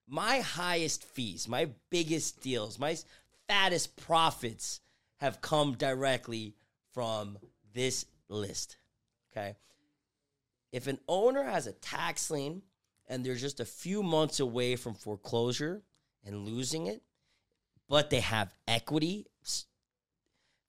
[0.07, 2.97] my highest fees, my biggest deals, my
[3.49, 4.81] fattest profits
[5.17, 6.55] have come directly
[6.93, 7.39] from
[7.73, 8.77] this list.
[9.33, 9.55] Okay.
[10.73, 12.63] If an owner has a tax lien
[13.09, 15.83] and they're just a few months away from foreclosure
[16.25, 17.03] and losing it,
[17.89, 19.27] but they have equity,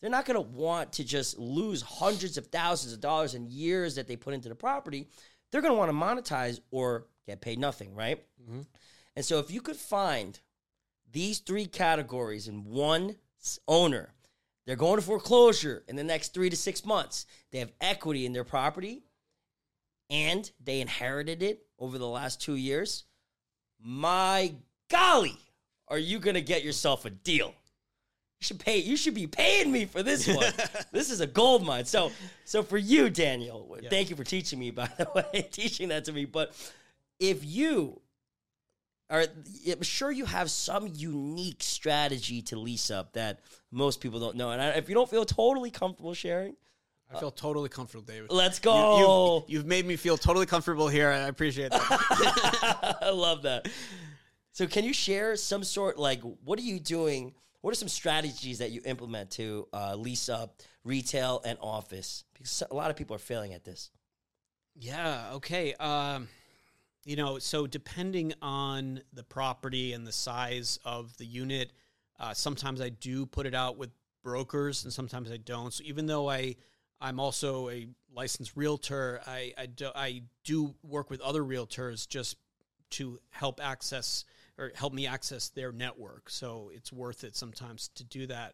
[0.01, 3.95] they're not going to want to just lose hundreds of thousands of dollars in years
[3.95, 5.07] that they put into the property.
[5.51, 8.23] They're going to want to monetize or get paid nothing, right?
[8.41, 8.61] Mm-hmm.
[9.15, 10.39] And so if you could find
[11.11, 13.15] these three categories in one
[13.67, 14.13] owner,
[14.65, 17.25] they're going to foreclosure in the next three to six months.
[17.51, 19.03] They have equity in their property
[20.09, 23.05] and they inherited it over the last two years.
[23.79, 24.55] My
[24.89, 25.37] golly,
[25.87, 27.53] are you going to get yourself a deal?
[28.41, 28.77] You should pay.
[28.79, 30.51] You should be paying me for this one.
[30.91, 31.85] this is a gold mine.
[31.85, 32.11] So,
[32.43, 34.71] so for you, Daniel, thank you for teaching me.
[34.71, 36.25] By the way, teaching that to me.
[36.25, 36.51] But
[37.19, 38.01] if you
[39.11, 39.25] are,
[39.71, 44.49] I'm sure you have some unique strategy to lease up that most people don't know.
[44.49, 46.55] And I, if you don't feel totally comfortable sharing,
[47.13, 48.31] I feel totally comfortable, David.
[48.31, 49.43] let's go.
[49.47, 51.09] You've, you've made me feel totally comfortable here.
[51.09, 52.97] I appreciate that.
[53.03, 53.69] I love that.
[54.51, 57.35] So, can you share some sort like what are you doing?
[57.61, 62.23] What are some strategies that you implement to uh, lease up retail and office?
[62.33, 63.91] Because a lot of people are failing at this.
[64.75, 65.31] Yeah.
[65.33, 65.73] Okay.
[65.75, 66.27] Um,
[67.05, 71.71] you know, so depending on the property and the size of the unit,
[72.19, 73.89] uh, sometimes I do put it out with
[74.23, 75.73] brokers, and sometimes I don't.
[75.73, 76.55] So even though I
[76.99, 82.37] I'm also a licensed realtor, I I do, I do work with other realtors just
[82.91, 84.25] to help access
[84.61, 86.29] or help me access their network.
[86.29, 88.53] So it's worth it sometimes to do that,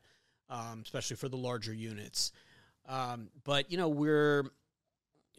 [0.50, 2.32] um, especially for the larger units.
[2.88, 4.46] Um, but you know, we're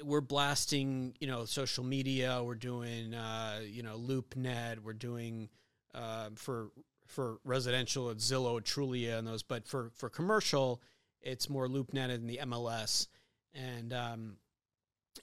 [0.05, 2.43] we're blasting, you know, social media.
[2.45, 4.81] We're doing, uh, you know, LoopNet.
[4.81, 5.49] We're doing
[5.95, 6.69] uh, for
[7.07, 9.43] for residential, it's Zillow, Trulia, and those.
[9.43, 10.83] But for for commercial,
[11.23, 13.09] it's more LoopNet and the MLS,
[13.55, 14.37] and um,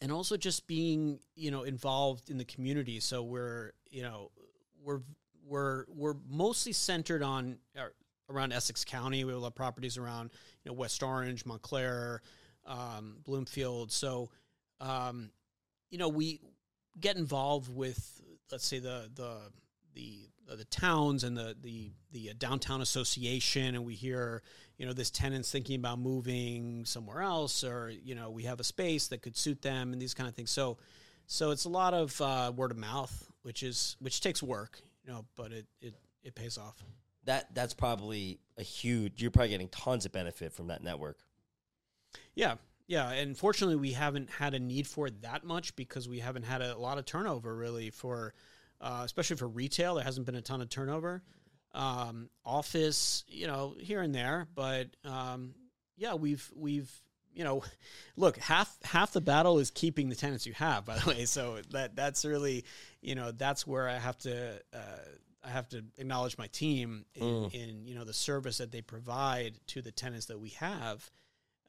[0.01, 2.99] and also just being, you know, involved in the community.
[2.99, 4.31] So we're, you know,
[4.83, 5.01] we're
[5.47, 7.85] we're we're mostly centered on uh,
[8.29, 9.23] around Essex County.
[9.23, 10.31] We have properties around,
[10.63, 12.21] you know, West Orange, Montclair,
[12.65, 13.91] um, Bloomfield.
[13.91, 14.29] So
[14.79, 15.31] um,
[15.89, 16.39] you know, we
[16.99, 18.21] get involved with,
[18.51, 19.37] let's say the the
[19.93, 20.27] the
[20.57, 24.41] the towns and the the the downtown association, and we hear,
[24.77, 28.63] you know, this tenant's thinking about moving somewhere else, or you know, we have a
[28.63, 30.51] space that could suit them, and these kind of things.
[30.51, 30.77] So,
[31.27, 35.13] so it's a lot of uh, word of mouth, which is which takes work, you
[35.13, 35.93] know, but it it
[36.23, 36.75] it pays off.
[37.25, 39.21] That that's probably a huge.
[39.21, 41.19] You're probably getting tons of benefit from that network.
[42.33, 42.55] Yeah,
[42.87, 46.43] yeah, and fortunately, we haven't had a need for it that much because we haven't
[46.43, 48.33] had a lot of turnover really for,
[48.79, 49.95] uh, especially for retail.
[49.95, 51.23] There hasn't been a ton of turnover.
[51.73, 55.55] Um, office, you know, here and there, but um,
[55.97, 56.89] yeah, we've we've
[57.35, 57.63] you know,
[58.15, 60.85] look half half the battle is keeping the tenants you have.
[60.85, 62.65] By the way, so that that's really
[63.01, 64.59] you know that's where I have to.
[64.73, 64.77] Uh,
[65.43, 69.53] I have to acknowledge my team in, in you know the service that they provide
[69.67, 71.07] to the tenants that we have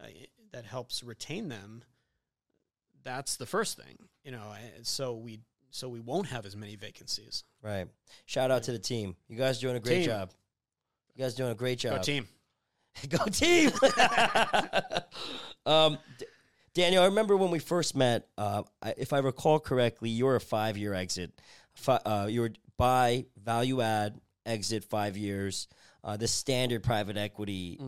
[0.00, 0.06] uh,
[0.52, 1.84] that helps retain them
[3.02, 5.40] that's the first thing you know so we
[5.70, 7.86] so we won't have as many vacancies Right.
[8.24, 9.14] Shout out to the team.
[9.28, 10.06] You guys doing a great Team.
[10.06, 10.30] job.
[11.14, 11.96] You guys doing a great job.
[11.96, 12.26] Go team
[13.10, 13.72] Go team.
[15.66, 16.26] um, D-
[16.74, 18.28] Daniel, I remember when we first met.
[18.38, 21.32] Uh, I, if I recall correctly, you were a five-year exit.
[21.74, 25.68] Fi- uh, you were buy, value add, exit five years.
[26.04, 27.78] Uh, the standard private equity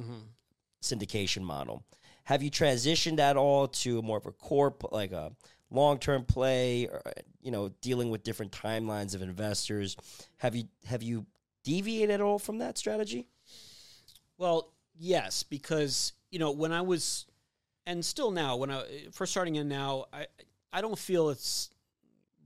[0.82, 1.84] syndication model.
[2.24, 5.32] Have you transitioned at all to more of a core, like a
[5.70, 7.00] long-term play, or
[7.40, 9.96] you know, dealing with different timelines of investors?
[10.38, 11.26] Have you have you
[11.64, 13.26] deviated at all from that strategy?
[14.38, 17.26] well yes because you know when i was
[17.88, 20.26] and still now when i first starting in now i
[20.72, 21.70] i don't feel it's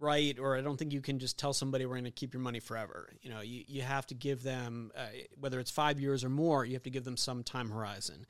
[0.00, 2.42] right or i don't think you can just tell somebody we're going to keep your
[2.42, 5.06] money forever you know you, you have to give them uh,
[5.38, 8.24] whether it's five years or more you have to give them some time horizon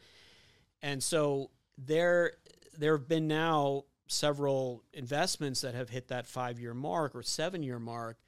[0.83, 2.33] and so there
[2.77, 7.63] there have been now several investments that have hit that five year mark or seven
[7.63, 8.19] year mark.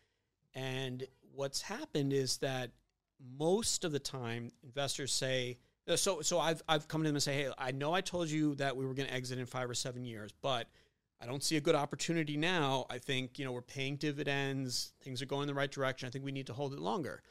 [0.54, 1.04] And
[1.34, 2.70] what's happened is that
[3.38, 5.58] most of the time investors say,
[5.96, 8.54] so so I've I've come to them and say, hey, I know I told you
[8.56, 10.66] that we were going to exit in five or seven years, but
[11.20, 12.86] I don't see a good opportunity now.
[12.90, 16.06] I think you know we're paying dividends, things are going in the right direction.
[16.06, 17.22] I think we need to hold it longer.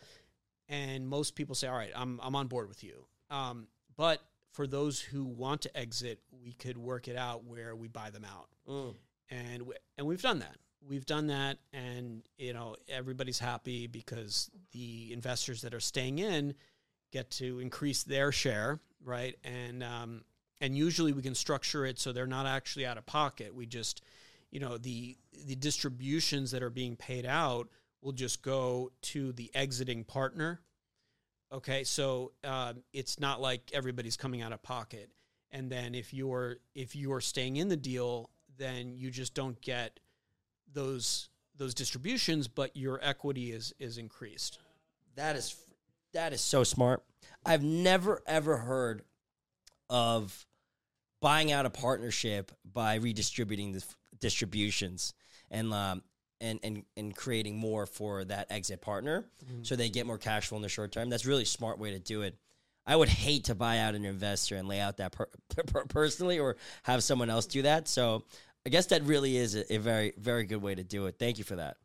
[0.70, 3.06] And most people say, all right, I'm I'm on board with you.
[3.30, 7.88] Um, but for those who want to exit, we could work it out where we
[7.88, 8.96] buy them out, Mm.
[9.32, 10.56] and we, and we've done that.
[10.88, 16.54] We've done that, and you know everybody's happy because the investors that are staying in
[17.14, 19.38] get to increase their share, right?
[19.44, 20.24] And um,
[20.60, 23.56] and usually we can structure it so they're not actually out of pocket.
[23.56, 24.02] We just,
[24.52, 27.70] you know, the the distributions that are being paid out
[28.02, 30.60] will just go to the exiting partner.
[31.54, 35.12] Okay, so um, it's not like everybody's coming out of pocket.
[35.52, 40.00] And then if you're if you're staying in the deal, then you just don't get
[40.74, 44.58] those those distributions, but your equity is is increased.
[45.16, 45.56] That is
[46.14, 47.04] that is so smart.
[47.46, 49.04] I've never ever heard
[49.90, 50.46] of
[51.22, 55.14] buying out a partnership by redistributing the f- distributions
[55.52, 56.02] and um
[56.42, 59.26] and and and creating more for that exit partner
[59.62, 61.10] so they get more cash flow in the short term.
[61.10, 62.36] That's a really smart way to do it.
[62.86, 65.28] I would hate to buy out an investor and lay out that per,
[65.68, 67.88] per- personally or have someone else do that.
[67.88, 68.26] So
[68.66, 71.16] I guess that really is a, a very very good way to do it.
[71.18, 71.78] Thank you for that.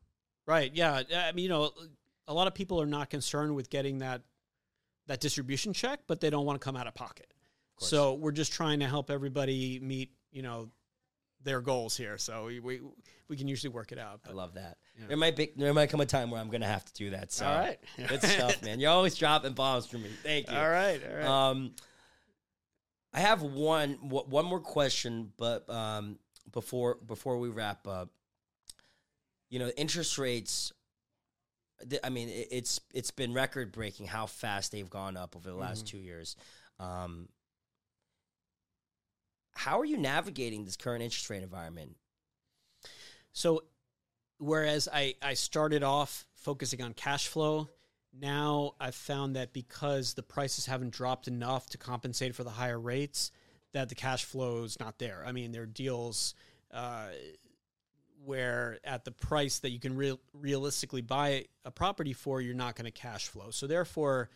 [0.47, 0.75] Right.
[0.75, 1.03] Yeah.
[1.15, 1.73] I mean, you know,
[2.29, 4.23] a lot of people are not concerned with getting that
[5.07, 7.33] that distribution check, but they don't want to come out of pocket.
[7.77, 7.91] course.
[7.91, 10.69] so we're just trying to help everybody meet, you know,
[11.43, 12.19] their goals here.
[12.19, 12.81] So we we,
[13.29, 14.21] we can usually work it out.
[14.29, 14.77] I love that.
[14.99, 15.07] Yeah.
[15.09, 17.33] There might be there might come a time where I'm gonna have to do that.
[17.33, 17.79] So all right.
[18.09, 18.79] good stuff, man.
[18.79, 20.11] You're always dropping bombs for me.
[20.23, 20.57] Thank you.
[20.57, 21.01] all right.
[21.03, 21.27] All right.
[21.27, 21.73] Um,
[23.15, 26.19] I have one one more question, but um,
[26.53, 28.11] before before we wrap up,
[29.49, 30.73] you know, interest rates.
[32.03, 35.57] I mean, it, it's it's been record breaking how fast they've gone up over the
[35.57, 35.89] last Mhm.
[35.89, 36.37] two years.
[36.79, 37.29] Um,
[39.55, 41.97] how are you navigating this current interest rate environment?
[43.33, 43.65] So,
[44.39, 47.69] whereas I, I started off focusing on cash flow,
[48.13, 52.79] now I've found that because the prices haven't dropped enough to compensate for the higher
[52.79, 53.31] rates,
[53.73, 55.25] that the cash flow is not there.
[55.27, 56.35] I mean, there are deals
[56.73, 57.09] uh,
[58.29, 62.77] where at the price that you can real realistically buy a property for, you're not
[62.77, 63.51] going to cash flow.
[63.51, 64.29] So, therefore,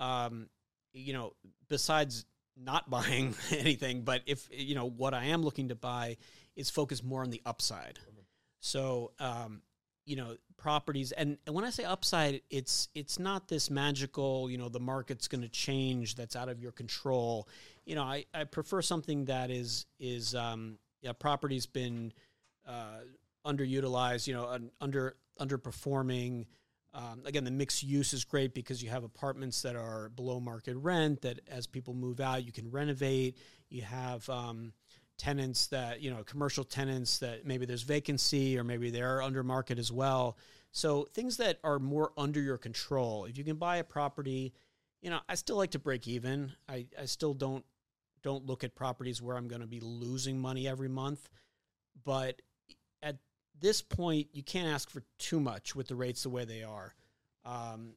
[0.00, 0.48] um,
[0.92, 1.34] you know,
[1.68, 2.24] besides
[2.60, 6.16] not buying anything, but if you know what I am looking to buy
[6.56, 8.00] is focused more on the upside.
[8.58, 9.62] So, um,
[10.06, 14.58] you know, properties, and, and when I say upside, it's it's not this magical, you
[14.58, 17.48] know, the market's going to change that's out of your control.
[17.84, 22.12] You know, I, I prefer something that is is um, yeah, property's been
[22.66, 23.02] uh,
[23.46, 26.46] underutilized, you know, un, under underperforming.
[26.94, 30.76] Um, again, the mixed use is great because you have apartments that are below market
[30.76, 31.22] rent.
[31.22, 33.36] That as people move out, you can renovate.
[33.68, 34.72] You have um,
[35.18, 39.78] tenants that you know, commercial tenants that maybe there's vacancy or maybe they're under market
[39.78, 40.36] as well.
[40.72, 43.24] So things that are more under your control.
[43.24, 44.52] If you can buy a property,
[45.00, 46.52] you know, I still like to break even.
[46.68, 47.64] I, I still don't
[48.22, 51.28] don't look at properties where I'm going to be losing money every month.
[52.04, 52.42] But
[53.02, 53.16] at
[53.60, 56.94] this point, you can't ask for too much with the rates the way they are.
[57.44, 57.94] Um,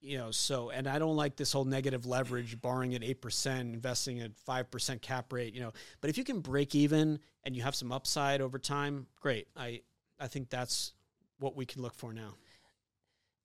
[0.00, 3.72] you know, so and I don't like this whole negative leverage, borrowing at eight percent,
[3.72, 5.54] investing at five percent cap rate.
[5.54, 9.06] You know, but if you can break even and you have some upside over time,
[9.20, 9.46] great.
[9.56, 9.82] I
[10.18, 10.92] I think that's
[11.38, 12.34] what we can look for now.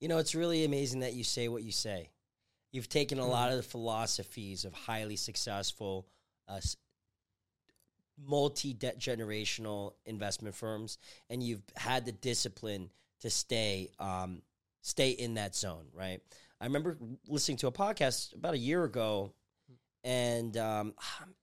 [0.00, 2.10] You know, it's really amazing that you say what you say.
[2.72, 6.06] You've taken a lot of the philosophies of highly successful,
[6.48, 6.60] uh,
[8.26, 10.98] multi generational investment firms,
[11.30, 12.90] and you've had the discipline
[13.20, 14.42] to stay um,
[14.82, 15.86] stay in that zone.
[15.92, 16.20] Right.
[16.60, 16.98] I remember
[17.28, 19.32] listening to a podcast about a year ago,
[20.02, 20.94] and um,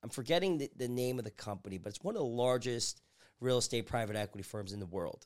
[0.03, 3.01] I'm forgetting the, the name of the company, but it's one of the largest
[3.39, 5.25] real estate private equity firms in the world.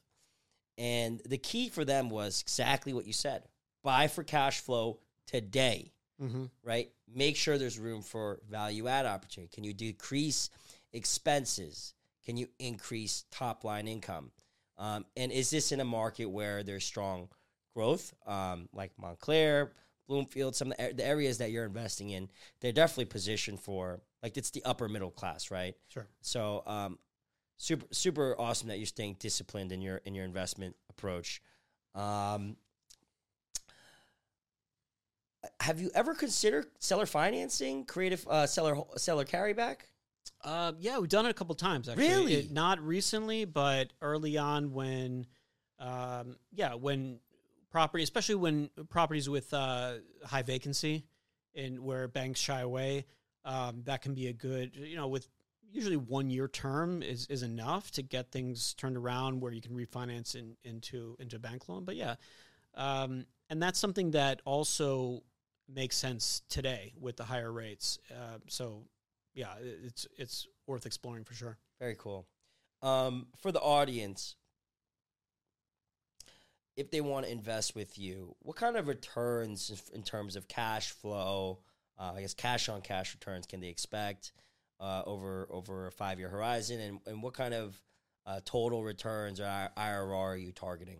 [0.77, 3.43] And the key for them was exactly what you said
[3.83, 5.91] buy for cash flow today,
[6.21, 6.45] Mm-hmm.
[6.63, 6.89] right?
[7.15, 9.49] Make sure there's room for value add opportunity.
[9.55, 10.49] Can you decrease
[10.93, 11.93] expenses?
[12.25, 14.31] Can you increase top line income?
[14.77, 17.27] Um, and is this in a market where there's strong
[17.75, 19.73] growth, um, like Montclair,
[20.07, 22.29] Bloomfield, some of the, the areas that you're investing in?
[22.61, 25.75] They're definitely positioned for, like, it's the upper middle class, right?
[25.89, 26.07] Sure.
[26.21, 26.97] So, um,
[27.59, 31.41] super super awesome that you're staying disciplined in your in your investment approach.
[31.93, 32.55] Um,
[35.59, 39.77] have you ever considered seller financing, creative uh, seller seller carryback?
[40.43, 42.07] Uh, yeah, we've done it a couple times actually.
[42.07, 42.33] Really?
[42.33, 45.27] It- not recently, but early on when,
[45.79, 47.19] um, yeah, when
[47.69, 51.05] property, especially when properties with uh, high vacancy
[51.55, 53.05] and where banks shy away,
[53.45, 55.27] um, that can be a good, you know, with
[55.71, 59.75] usually one year term is, is enough to get things turned around where you can
[59.75, 61.85] refinance in, into into bank loan.
[61.85, 62.15] But yeah,
[62.75, 65.23] um, and that's something that also
[65.67, 67.99] makes sense today with the higher rates.
[68.11, 68.83] Uh, so
[69.33, 71.57] yeah, it's it's worth exploring for sure.
[71.79, 72.27] Very cool.
[72.81, 74.35] Um, for the audience,
[76.75, 80.91] if they want to invest with you, what kind of returns in- terms of cash
[80.91, 81.59] flow,
[81.99, 84.31] uh, I guess cash on cash returns can they expect
[84.79, 87.81] uh, over over a five year horizon, and, and what kind of
[88.25, 90.99] uh, total returns or IRR are you targeting?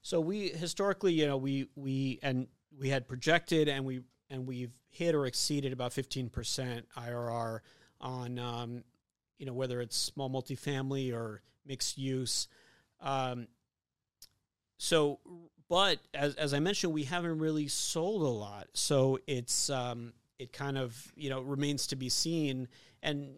[0.00, 4.02] So we historically, you know, we we and we had projected and we
[4.32, 7.60] and we've hit or exceeded about fifteen percent IRR
[8.00, 8.82] on, um,
[9.38, 12.48] you know, whether it's small multifamily or mixed use.
[13.00, 13.46] Um,
[14.78, 15.20] so,
[15.68, 20.52] but as as I mentioned, we haven't really sold a lot, so it's um, it
[20.52, 22.68] kind of you know remains to be seen,
[23.02, 23.34] and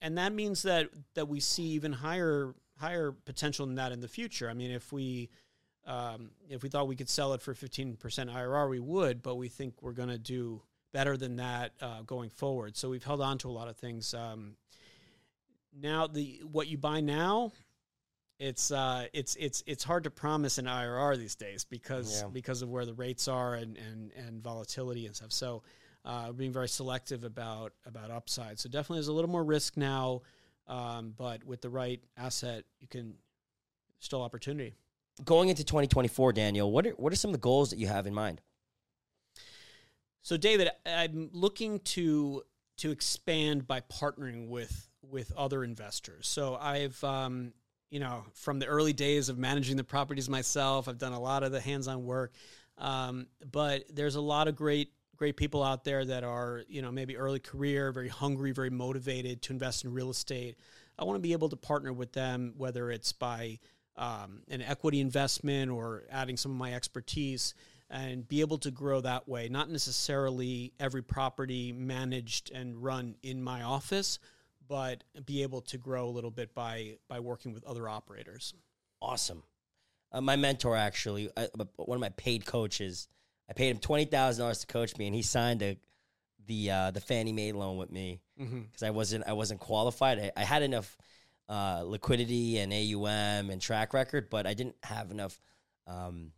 [0.00, 4.08] and that means that that we see even higher higher potential than that in the
[4.08, 4.48] future.
[4.48, 5.28] I mean, if we
[5.90, 9.48] um, if we thought we could sell it for 15% IRR, we would, but we
[9.48, 10.62] think we're going to do
[10.92, 12.76] better than that uh, going forward.
[12.76, 14.14] So we've held on to a lot of things.
[14.14, 14.54] Um,
[15.78, 17.52] now, the what you buy now,
[18.38, 22.28] it's uh, it's it's it's hard to promise an IRR these days because Yeah.
[22.32, 25.32] because of where the rates are and and, and volatility and stuff.
[25.32, 25.62] So
[26.04, 28.58] uh, being very selective about about upside.
[28.58, 30.22] So definitely, there's a little more risk now,
[30.66, 33.14] um, but with the right asset, you can
[34.00, 34.74] still opportunity.
[35.24, 38.06] Going into 2024, Daniel, what are, what are some of the goals that you have
[38.06, 38.40] in mind?
[40.22, 42.42] So, David, I'm looking to
[42.78, 46.28] to expand by partnering with with other investors.
[46.28, 47.52] So, I've um,
[47.90, 51.42] you know from the early days of managing the properties myself, I've done a lot
[51.42, 52.32] of the hands-on work.
[52.78, 56.90] Um, but there's a lot of great great people out there that are you know
[56.90, 60.56] maybe early career, very hungry, very motivated to invest in real estate.
[60.98, 63.58] I want to be able to partner with them, whether it's by
[64.00, 67.54] um, an equity investment or adding some of my expertise
[67.88, 69.48] and be able to grow that way.
[69.48, 74.18] Not necessarily every property managed and run in my office,
[74.68, 78.54] but be able to grow a little bit by by working with other operators.
[79.02, 79.42] Awesome.
[80.12, 83.08] Uh, my mentor, actually, I, one of my paid coaches,
[83.48, 85.76] I paid him twenty thousand dollars to coach me, and he signed a,
[86.46, 88.60] the uh, the Fannie Mae loan with me Mm-hmm.
[88.60, 90.18] because I wasn't I wasn't qualified.
[90.18, 90.96] I, I had enough
[91.50, 95.40] uh, liquidity and AUM and track record, but I didn't have enough
[95.88, 96.30] um,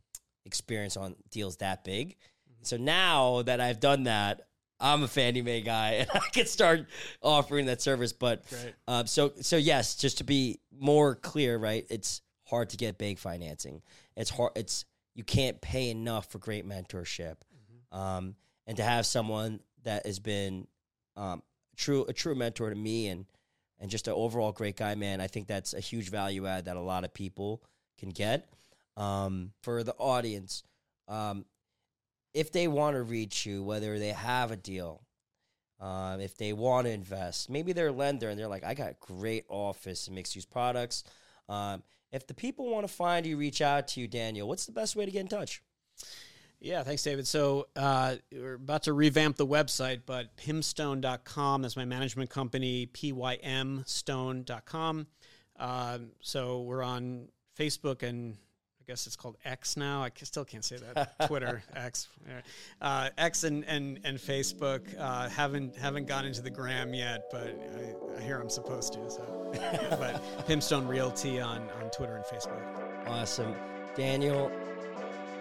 [0.46, 2.16] experience on deals that big.
[2.62, 4.40] So now that I've done that,
[4.80, 6.86] I'm a Fannie Mae guy, and I can start
[7.20, 8.12] offering that service.
[8.12, 8.42] But
[8.88, 11.86] um, so so yes, just to be more clear, right?
[11.90, 13.82] It's hard to get bank financing.
[14.16, 14.52] It's hard.
[14.56, 17.36] It's you can't pay enough for great mentorship,
[17.92, 18.34] um,
[18.66, 20.66] and to have someone that has been
[21.16, 21.42] um,
[21.76, 23.26] true a true mentor to me and
[23.82, 25.20] and just an overall great guy, man.
[25.20, 27.64] I think that's a huge value add that a lot of people
[27.98, 28.48] can get.
[28.96, 30.62] Um, for the audience,
[31.08, 31.44] um,
[32.32, 35.02] if they want to reach you, whether they have a deal,
[35.80, 39.00] um, if they want to invest, maybe they're a lender and they're like, I got
[39.00, 41.02] great office and mixed use products.
[41.48, 44.72] Um, if the people want to find you, reach out to you, Daniel, what's the
[44.72, 45.60] best way to get in touch?
[46.62, 47.26] Yeah, thanks, David.
[47.26, 55.06] So uh, we're about to revamp the website, but pymstone.com, that's my management company, pymstone.com.
[55.58, 57.26] Um, so we're on
[57.58, 58.36] Facebook and
[58.80, 60.04] I guess it's called X now.
[60.04, 61.18] I still can't say that.
[61.26, 62.06] Twitter, X,
[62.80, 64.80] uh, X, and and and Facebook.
[64.98, 69.08] Uh, haven't haven't gone into the gram yet, but I, I hear I'm supposed to.
[69.08, 69.52] So,
[70.00, 72.60] but Pymstone Realty on on Twitter and Facebook.
[73.06, 73.54] Awesome.
[73.94, 74.50] Daniel,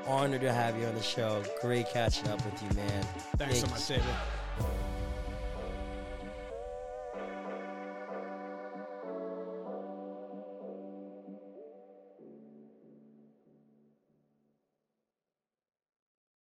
[0.08, 1.44] honored to have you on the show.
[1.62, 3.04] Great catching up with you, man.
[3.38, 4.06] Thanks so much, David.